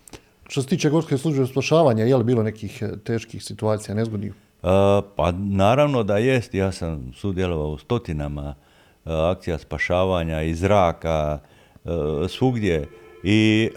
[0.47, 4.33] Što se tiče gorske službe spašavanja, je li bilo nekih eh, teških situacija, nezgodnih?
[5.15, 8.55] Pa naravno da jest, ja sam sudjelovao u stotinama
[9.05, 11.39] uh, akcija spašavanja iz zraka,
[11.83, 11.91] uh,
[12.29, 12.87] svugdje
[13.23, 13.69] i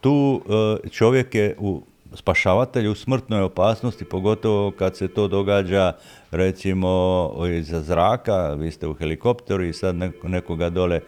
[0.00, 0.42] tu
[0.90, 1.82] čovjek je u
[2.16, 5.92] spašavatelj u smrtnoj opasnosti, pogotovo kad se to događa
[6.30, 11.00] recimo iza zraka, vi ste u helikopteru i sad nekoga dole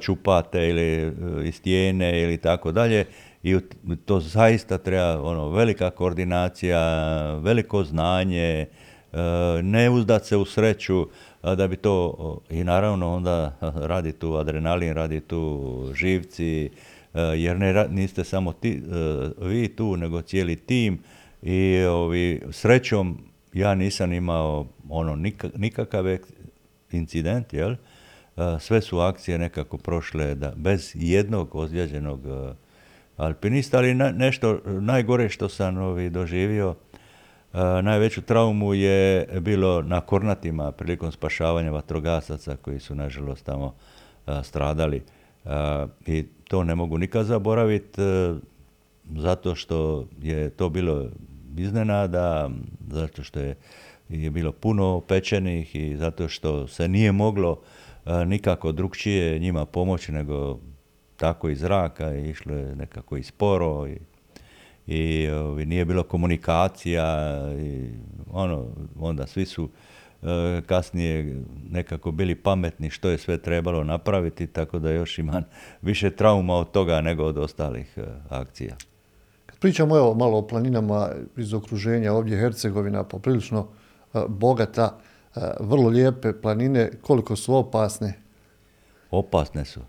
[0.00, 1.12] čupate ili e,
[1.44, 3.06] iz stijene ili tako dalje
[3.42, 3.58] i
[4.04, 6.78] to zaista treba ono, velika koordinacija,
[7.34, 8.66] veliko znanje, e,
[9.62, 11.06] ne uzdat se u sreću
[11.42, 12.14] da bi to
[12.50, 15.62] i naravno onda radi tu adrenalin, radi tu
[15.94, 16.70] živci,
[17.14, 20.98] jer ne, niste samo ti, e, vi tu, nego cijeli tim
[21.42, 23.18] i ovi, srećom
[23.52, 25.16] ja nisam imao ono
[25.56, 26.04] nikakav
[26.90, 27.72] incident, jel?
[27.72, 27.76] E,
[28.60, 32.20] sve su akcije nekako prošle da, bez jednog ozlijeđenog
[33.16, 36.74] alpinista, ali nešto najgore što sam ovi, doživio,
[37.82, 43.74] najveću traumu je bilo na Kornatima prilikom spašavanja vatrogasaca koji su nažalost tamo
[44.42, 45.02] stradali.
[46.06, 48.00] I to ne mogu nikad zaboraviti
[49.16, 51.08] zato što je to bilo
[51.56, 52.50] iznenada,
[52.90, 53.56] zato što je,
[54.08, 57.60] je bilo puno pečenih i zato što se nije moglo
[58.26, 60.58] nikako drugčije njima pomoći nego
[61.16, 63.98] tako iz zraka i išlo je nekako i sporo i,
[64.86, 67.90] i ovi, nije bilo komunikacija i
[68.32, 68.66] ono,
[68.98, 69.93] onda svi su e,
[70.66, 75.42] kasnije nekako bili pametni što je sve trebalo napraviti, tako da još imam
[75.82, 78.76] više trauma od toga nego od ostalih e, akcija.
[79.46, 83.66] Kad pričamo evo malo o planinama iz okruženja, ovdje Hercegovina poprilično
[84.14, 84.98] e, bogata,
[85.60, 88.12] vrlo lijepe planine, koliko su opasne?
[89.10, 89.80] Opasne su.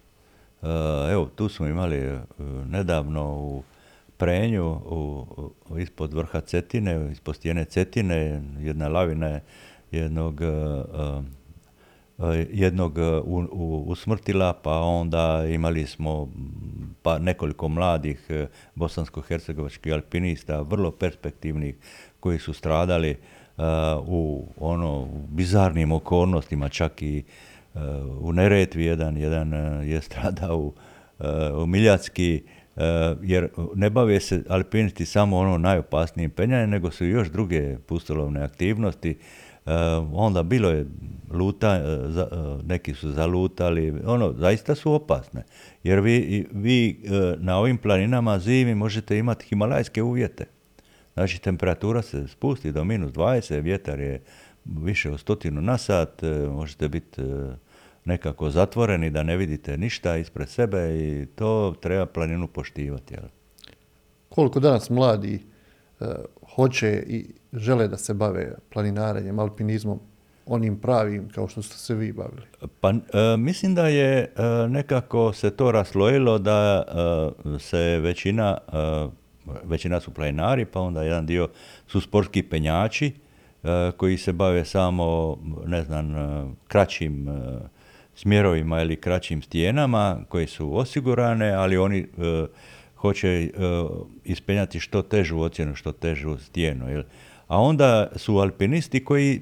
[1.11, 2.19] Evo, tu smo imali
[2.69, 3.63] nedavno u
[4.17, 5.25] Prenju, u,
[5.79, 9.41] ispod vrha Cetine, ispod stijene Cetine, jedna lavina je
[9.91, 10.47] jednog, eh,
[12.51, 12.97] jednog
[13.85, 16.29] usmrtila, pa onda imali smo
[17.01, 18.27] pa nekoliko mladih
[18.75, 21.75] bosansko-hercegovačkih alpinista, vrlo perspektivnih,
[22.19, 23.17] koji su stradali
[24.05, 27.23] u ono bizarnim okolnostima, čak i
[28.19, 30.73] u Neretvi jedan, e, je stradao
[31.19, 32.43] e, u, Miljacki,
[32.75, 32.81] e,
[33.21, 39.17] jer ne bave se alpinisti samo ono najopasnijim penjanjem, nego su još druge pustolovne aktivnosti.
[40.13, 40.85] Onda bilo je
[41.31, 41.81] luta,
[42.63, 45.43] neki su zalutali, ono, zaista su opasne.
[45.83, 47.03] Jer vi, vi
[47.37, 50.45] na ovim planinama zimi možete imati himalajske uvjete.
[51.13, 54.23] Znači, temperatura se spusti do minus 20, vjetar je
[54.65, 57.21] više od stotinu na sat, možete biti
[58.05, 63.13] nekako zatvoreni, da ne vidite ništa ispred sebe i to treba planinu poštivati.
[63.13, 63.23] Jel?
[64.29, 65.43] Koliko danas mladi
[66.55, 69.99] hoće i žele da se bave planinarenjem, alpinizmom,
[70.45, 72.45] onim pravim kao što ste se vi bavili?
[72.81, 74.27] Pa e, mislim da je e,
[74.69, 76.83] nekako se to raslojilo da
[77.59, 78.57] se većina,
[79.63, 81.49] većina su planinari, pa onda jedan dio
[81.87, 83.13] su sportski penjači
[83.97, 86.15] koji se bave samo, ne znam,
[86.67, 87.27] kraćim
[88.15, 92.05] smjerovima ili kraćim stijenama koje su osigurane, ali oni e,
[93.05, 93.49] hoće e,
[94.23, 96.89] ispenjati što težu ocjenu, što težu stijenu.
[96.89, 97.03] Jel?
[97.47, 99.41] A onda su alpinisti koji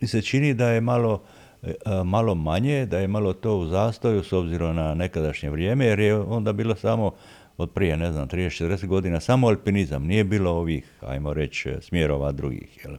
[0.00, 1.22] mi se čini da je malo,
[1.62, 1.74] e,
[2.04, 6.16] malo manje, da je malo to u zastoju s obzirom na nekadašnje vrijeme, jer je
[6.18, 7.12] onda bilo samo
[7.56, 12.84] od prije, ne znam, 30-40 godina, samo alpinizam, nije bilo ovih, ajmo reći, smjerova drugih.
[12.84, 12.96] Jel?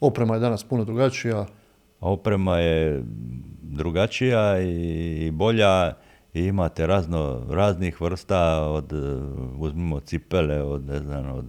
[0.00, 1.46] Oprema je danas puno drugačija.
[2.00, 3.02] Oprema je
[3.62, 5.94] drugačija i bolja
[6.34, 8.92] i imate razno, raznih vrsta od,
[9.58, 11.44] uzmimo cipele, od, ne znam, od,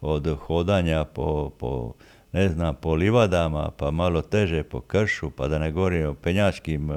[0.00, 1.92] od hodanja po, po,
[2.32, 6.90] ne znam, po livadama, pa malo teže po kršu, pa da ne govorim o penjačkim
[6.90, 6.96] uh,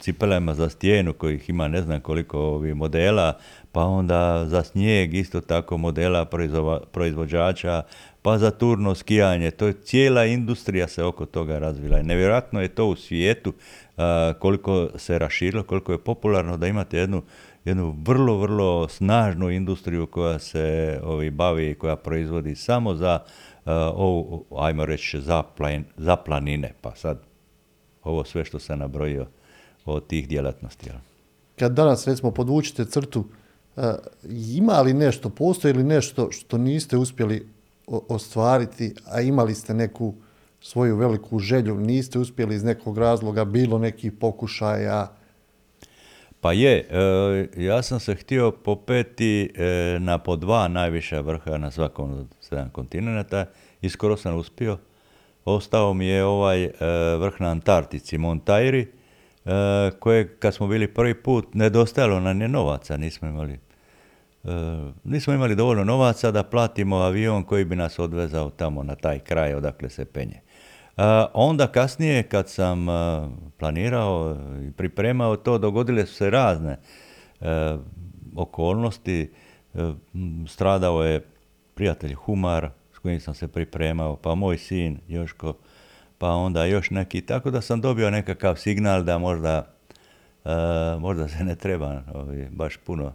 [0.00, 3.38] cipelama za stijenu kojih ima ne znam koliko ovih modela,
[3.72, 6.24] pa onda za snijeg isto tako modela
[6.92, 7.82] proizvođača,
[8.22, 9.50] pa za turno skijanje.
[9.50, 12.02] To je cijela industrija se oko toga razvila.
[12.02, 13.52] Nevjerojatno je to u svijetu
[14.38, 17.22] koliko se raširilo, koliko je popularno da imate jednu,
[17.64, 23.18] jednu vrlo, vrlo snažnu industriju koja se ovi, bavi i koja proizvodi samo za
[23.94, 25.42] ovu, ajmo reći, za,
[25.96, 26.72] za planine.
[26.80, 27.22] Pa sad,
[28.02, 29.26] ovo sve što sam nabrojio
[29.84, 30.90] od tih djelatnosti.
[31.58, 33.24] Kad danas, recimo, podvučite crtu,
[34.30, 37.48] ima li nešto, postoji li nešto što niste uspjeli
[37.86, 40.14] ostvariti, a imali ste neku
[40.64, 45.08] svoju veliku želju, niste uspjeli iz nekog razloga, bilo nekih pokušaja?
[46.40, 51.70] Pa je, e, ja sam se htio popeti e, na po dva najviša vrha na
[51.70, 53.46] svakom od sedam kontinenta
[53.82, 54.78] i skoro sam uspio.
[55.44, 56.70] Ostao mi je ovaj e,
[57.16, 58.86] vrh na Antartici, Montairi,
[59.98, 63.58] koje kad smo bili prvi put nedostajalo nam je novaca, nismo imali
[65.04, 69.54] nismo imali dovoljno novaca da platimo avion koji bi nas odvezao tamo na taj kraj
[69.54, 70.43] odakle se penje.
[70.96, 71.02] E,
[71.34, 72.92] onda kasnije kad sam e,
[73.58, 74.36] planirao
[74.68, 76.78] i pripremao to, dogodile su se razne
[78.36, 79.32] okolnosti.
[80.48, 81.26] Stradao je
[81.74, 85.54] prijatelj Humar s kojim sam se pripremao, pa moj sin Joško,
[86.18, 87.20] pa onda još neki.
[87.20, 89.66] Tako da sam dobio nekakav signal da možda,
[90.98, 92.02] možda se ne treba
[92.50, 93.12] baš puno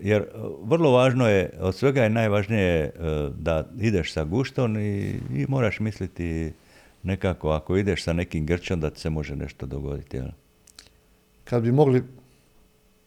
[0.00, 0.26] jer eh,
[0.62, 2.90] vrlo važno je, od svega je najvažnije eh,
[3.38, 6.52] da ideš sa guštom i, i moraš misliti
[7.02, 10.16] nekako, ako ideš sa nekim grčom, da ti se može nešto dogoditi.
[10.16, 10.28] Jel?
[11.44, 12.04] Kad bi mogli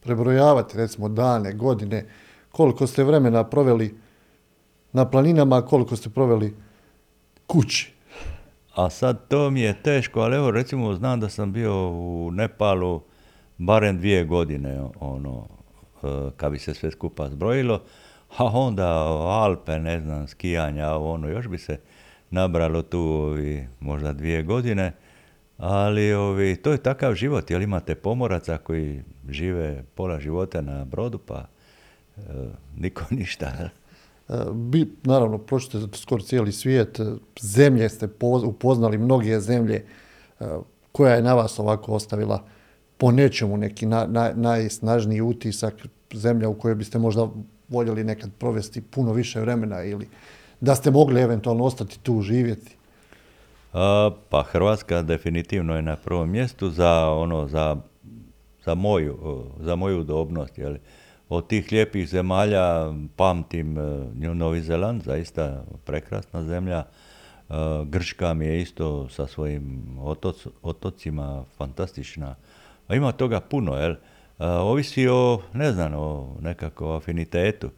[0.03, 2.05] prebrojavati, recimo, dane, godine,
[2.51, 3.95] koliko ste vremena proveli
[4.93, 6.55] na planinama, koliko ste proveli
[7.47, 7.93] kući?
[8.75, 13.01] A sad to mi je teško, ali evo recimo znam da sam bio u Nepalu
[13.57, 15.56] barem dvije godine, ono, e,
[16.37, 17.81] kad bi se sve skupa zbrojilo,
[18.37, 18.87] a onda
[19.27, 21.79] Alpe, ne znam, skijanja, ono, još bi se
[22.29, 24.93] nabralo tu ovi, možda dvije godine,
[25.57, 31.17] ali ovi, to je takav život, jer imate pomoraca koji žive pola života na brodu,
[31.17, 31.45] pa
[32.17, 32.21] e,
[32.77, 33.45] niko ništa.
[33.45, 33.69] E,
[34.53, 36.99] bi, naravno, pročite skoro cijeli svijet,
[37.41, 38.09] zemlje ste
[38.45, 39.85] upoznali, mnoge zemlje,
[40.91, 42.43] koja je na vas ovako ostavila
[42.97, 45.73] po nečemu neki na, najsnažniji utisak,
[46.13, 47.27] zemlja u kojoj biste možda
[47.67, 50.07] voljeli nekad provesti puno više vremena ili
[50.61, 52.77] da ste mogli eventualno ostati tu živjeti?
[54.29, 57.77] pa Hrvatska definitivno je na prvom mjestu za ono za,
[58.65, 60.79] za moju za moju udobnost jeli.
[61.29, 67.53] od tih lijepih zemalja pamtim e, Novi Zeland zaista prekrasna zemlja e,
[67.85, 69.83] Grčka mi je isto sa svojim
[70.61, 72.35] otocima fantastična
[72.87, 73.95] a ima toga puno jel
[74.39, 77.69] ovisi o ne znam o nekako afinitetu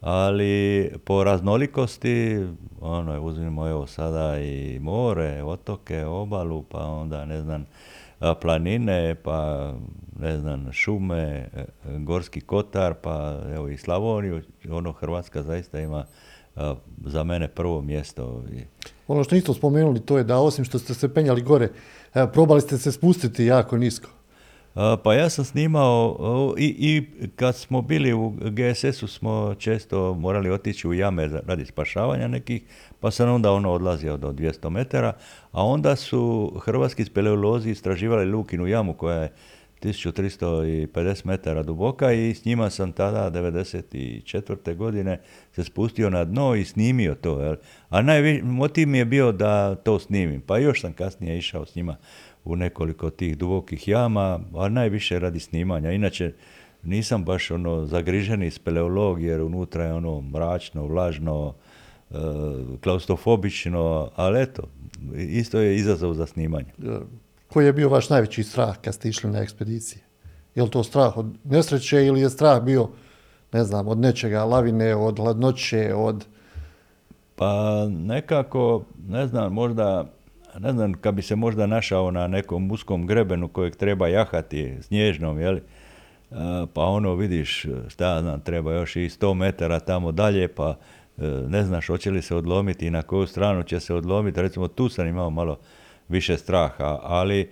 [0.00, 2.46] ali po raznolikosti,
[2.80, 7.66] ono, uzmimo evo sada i more, otoke, obalu, pa onda ne znam,
[8.40, 9.72] planine, pa
[10.18, 11.64] ne znam, šume, e,
[11.98, 16.04] Gorski kotar, pa evo i Slavoniju, ono Hrvatska zaista ima
[17.06, 18.42] za mene prvo mjesto.
[19.08, 21.68] Ono što niste spomenuli to je da osim što ste se penjali gore,
[22.14, 24.15] e, probali ste se spustiti jako nisko.
[25.04, 27.02] Pa ja sam snimao i, i
[27.36, 32.62] kad smo bili u GSS-u smo često morali otići u jame radi spašavanja nekih,
[33.00, 35.12] pa sam onda ono odlazio do 200 metara,
[35.52, 39.32] a onda su hrvatski speleolozi istraživali Lukinu jamu koja je
[39.82, 44.76] 1350 metara duboka i s njima sam tada 1994.
[44.76, 45.20] godine
[45.52, 47.40] se spustio na dno i snimio to.
[47.40, 47.56] Jel?
[47.88, 51.74] A najvi, motiv mi je bio da to snimim, pa još sam kasnije išao s
[51.74, 51.96] njima
[52.46, 55.90] u nekoliko tih dubokih jama, a najviše radi snimanja.
[55.90, 56.32] Inače,
[56.82, 61.54] nisam baš ono zagriženi speleolog jer unutra je ono mračno, vlažno,
[62.10, 62.14] e,
[62.82, 64.62] klaustrofobično, ali eto,
[65.14, 66.72] isto je izazov za snimanje.
[66.84, 66.98] E,
[67.48, 70.02] koji je bio vaš najveći strah kad ste išli na ekspedicije?
[70.54, 72.88] Je li to strah od nesreće ili je strah bio,
[73.52, 76.26] ne znam, od nečega, lavine, od hladnoće, od...
[77.36, 80.15] Pa nekako, ne znam, možda
[80.58, 85.40] ne znam, kad bi se možda našao na nekom uskom grebenu kojeg treba jahati snježnom,
[85.40, 85.62] jeli,
[86.74, 90.76] pa ono vidiš, šta znam, treba još i 100 metara tamo dalje, pa
[91.18, 94.42] e, ne znaš hoće li se odlomiti i na koju stranu će se odlomiti.
[94.42, 95.58] Recimo tu sam imao malo
[96.08, 97.48] više straha, ali e,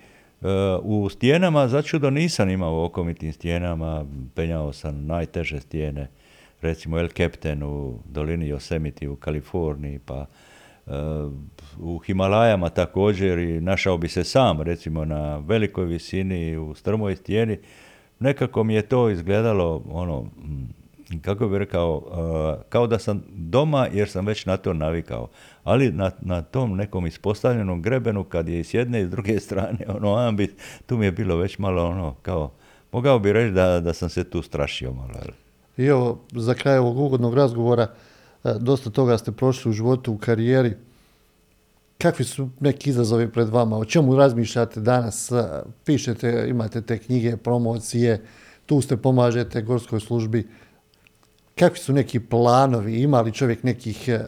[0.83, 6.09] u stijenama začudo nisam imao okomitim stijenama, penjao sam najteže stijene,
[6.61, 10.27] recimo El Captain u dolini Yosemite u Kaliforniji, pa
[11.81, 17.59] u Himalajama također i našao bi se sam recimo na velikoj visini u strmoj stijeni.
[18.19, 22.03] Nekako mi je to izgledalo ono mm, kako bih rekao
[22.69, 25.29] kao da sam doma jer sam već na to navikao.
[25.65, 29.79] Ali na, na tom nekom ispostavljenom grebenu kad je s jedne i s druge strane
[29.97, 30.51] ono ambit
[30.87, 32.53] tu mi je bilo već malo ono kao
[32.93, 35.15] mogao bi reći da, da sam se tu strašio malo
[35.77, 38.14] i evo za kraj ovog ugodnog razgovora E,
[38.45, 40.77] dosta toga ste prošli u životu, u karijeri.
[41.99, 43.79] Kakvi su neki izazovi pred vama?
[43.79, 45.31] O čemu razmišljate danas?
[45.33, 48.25] E, pišete, imate te knjige, promocije,
[48.67, 50.49] tu ste pomažete gorskoj službi.
[51.55, 53.01] Kakvi su neki planovi?
[53.01, 54.21] Ima li čovjek nekih e,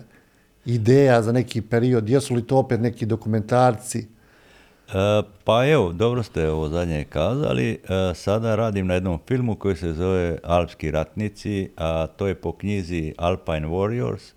[0.64, 2.08] ideja za neki period?
[2.08, 4.06] Jesu li to opet neki dokumentarci?
[4.86, 7.70] E, pa evo, dobro ste ovo zadnje kazali.
[7.70, 12.52] E, sada radim na jednom filmu koji se zove Alpski ratnici, a to je po
[12.52, 14.32] knjizi Alpine Warriors,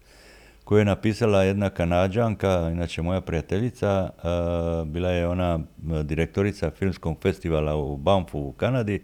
[0.63, 4.27] koju je napisala jedna kanadžanka, inače moja prijateljica, e,
[4.85, 5.59] bila je ona
[6.03, 9.01] direktorica filmskog festivala u Banfu u Kanadi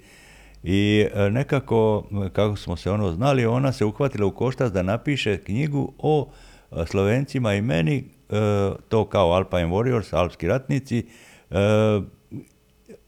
[0.64, 5.93] i nekako, kako smo se ono znali, ona se uhvatila u koštac da napiše knjigu
[5.98, 6.30] o
[6.86, 8.04] Slovencima i meni,
[8.89, 11.06] to kao Alpine Warriors, Alpski ratnici,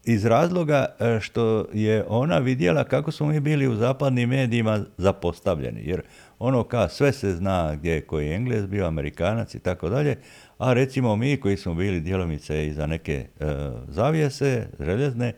[0.04, 5.82] iz razloga e, što je ona vidjela kako smo mi bili u zapadnim medijima zapostavljeni.
[5.84, 6.02] Jer
[6.38, 10.16] ono ka sve se zna gdje je koji Englez bio, Amerikanac i tako dalje,
[10.58, 13.46] a recimo mi koji smo bili djelomice iza neke e,
[13.88, 15.32] zavijese željezne,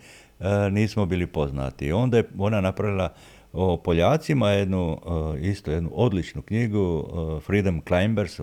[0.70, 1.92] nismo bili poznati.
[1.92, 3.12] Onda je ona napravila
[3.52, 4.98] o Poljacima jednu,
[5.40, 7.08] isto jednu odličnu knjigu
[7.46, 8.40] Freedom Climbers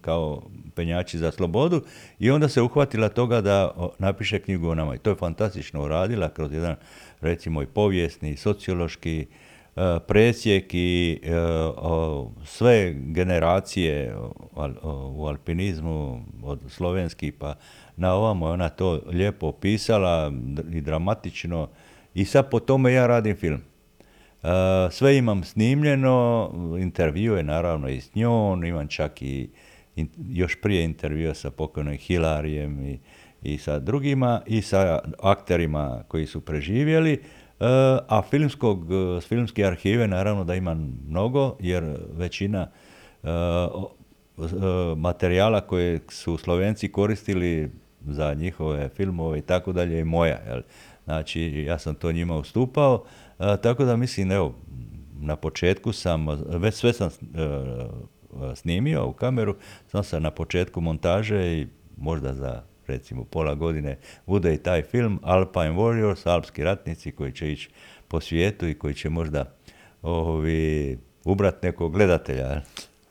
[0.00, 0.42] kao
[0.74, 1.82] penjači za slobodu
[2.18, 4.94] i onda se uhvatila toga da napiše knjigu o nama.
[4.94, 6.76] I to je fantastično uradila kroz jedan
[7.20, 9.26] recimo i povijesni, sociološki,
[9.76, 11.30] e, presjek i e,
[12.44, 14.16] sve generacije
[15.14, 17.54] u alpinizmu od slovenskih pa
[17.96, 20.32] na ovamo ona to lijepo opisala
[20.72, 21.68] i dramatično
[22.14, 23.69] i sad po tome ja radim film.
[24.90, 29.50] Sve imam snimljeno, intervjue naravno i s njom, imam čak i
[30.28, 32.98] još prije intervjua sa pokojnom Hilarijem i,
[33.42, 37.22] i sa drugima i sa akterima koji su preživjeli,
[38.08, 38.86] a filmskog,
[39.28, 42.70] filmske arhive naravno da imam mnogo jer većina
[44.96, 47.70] materijala koje su Slovenci koristili
[48.06, 50.38] za njihove filmove i tako dalje je moja.
[50.48, 50.62] Jel?
[51.04, 53.04] Znači, ja sam to njima ustupao,
[53.40, 54.54] e, tako da mislim, evo,
[55.20, 57.12] na početku sam, već sve sam e,
[58.54, 59.56] snimio u kameru,
[59.88, 61.66] sam sam na početku montaže i
[61.96, 67.52] možda za recimo pola godine bude i taj film Alpine Warriors, Alpski ratnici koji će
[67.52, 67.70] ići
[68.08, 69.44] po svijetu i koji će možda
[70.02, 72.62] ovi, ubrat nekog gledatelja.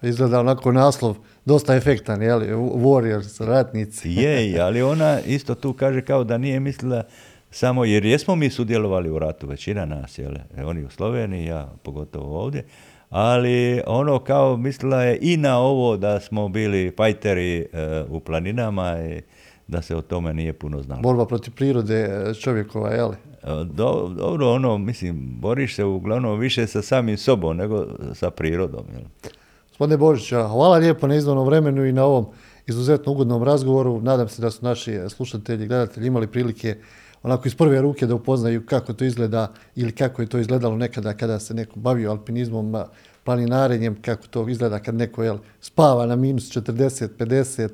[0.01, 2.47] Izgleda onako naslov dosta efektan, je li?
[2.55, 4.09] Warriors, ratnici.
[4.09, 7.03] Je, ali ona isto tu kaže kao da nije mislila
[7.51, 10.35] samo, jer jesmo mi sudjelovali u ratu, većina nas, jel?
[10.57, 12.65] E, Oni u Sloveniji, ja pogotovo ovdje,
[13.09, 17.65] ali ono kao mislila je i na ovo da smo bili fajteri e,
[18.09, 19.21] u planinama i
[19.67, 21.01] da se o tome nije puno znalo.
[21.01, 23.15] Borba protiv prirode e, čovjekova, je li?
[23.43, 28.85] E, Do, dobro, ono, mislim, boriš se uglavnom više sa samim sobom nego sa prirodom.
[28.93, 29.31] Jel?
[29.69, 32.25] Gospodine Božića, hvala lijepo na izdvojenom vremenu i na ovom
[32.67, 34.01] izuzetno ugodnom razgovoru.
[34.01, 36.77] Nadam se da su naši slušatelji i gledatelji imali prilike
[37.23, 41.13] onako iz prve ruke da upoznaju kako to izgleda ili kako je to izgledalo nekada
[41.13, 42.83] kada se neko bavio alpinizmom,
[43.23, 47.69] planinarenjem, kako to izgleda kad neko jel, spava na minus 40, 50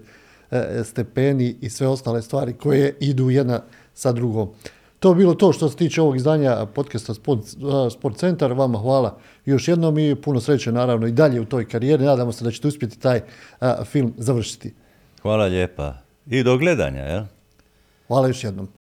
[0.51, 3.61] e, stepeni i sve ostale stvari koje idu jedna
[3.93, 4.49] sa drugom.
[4.99, 7.13] To je bilo to što se tiče ovog izdanja podcasta
[7.89, 8.53] Sport Centar.
[8.53, 12.05] Vama hvala još jednom i puno sreće naravno i dalje u toj karijeri.
[12.05, 13.21] Nadamo se da ćete uspjeti taj
[13.59, 14.73] a, film završiti.
[15.21, 15.93] Hvala lijepa.
[16.25, 17.23] I do gledanja, jel?
[18.07, 18.84] Hvala još jednom.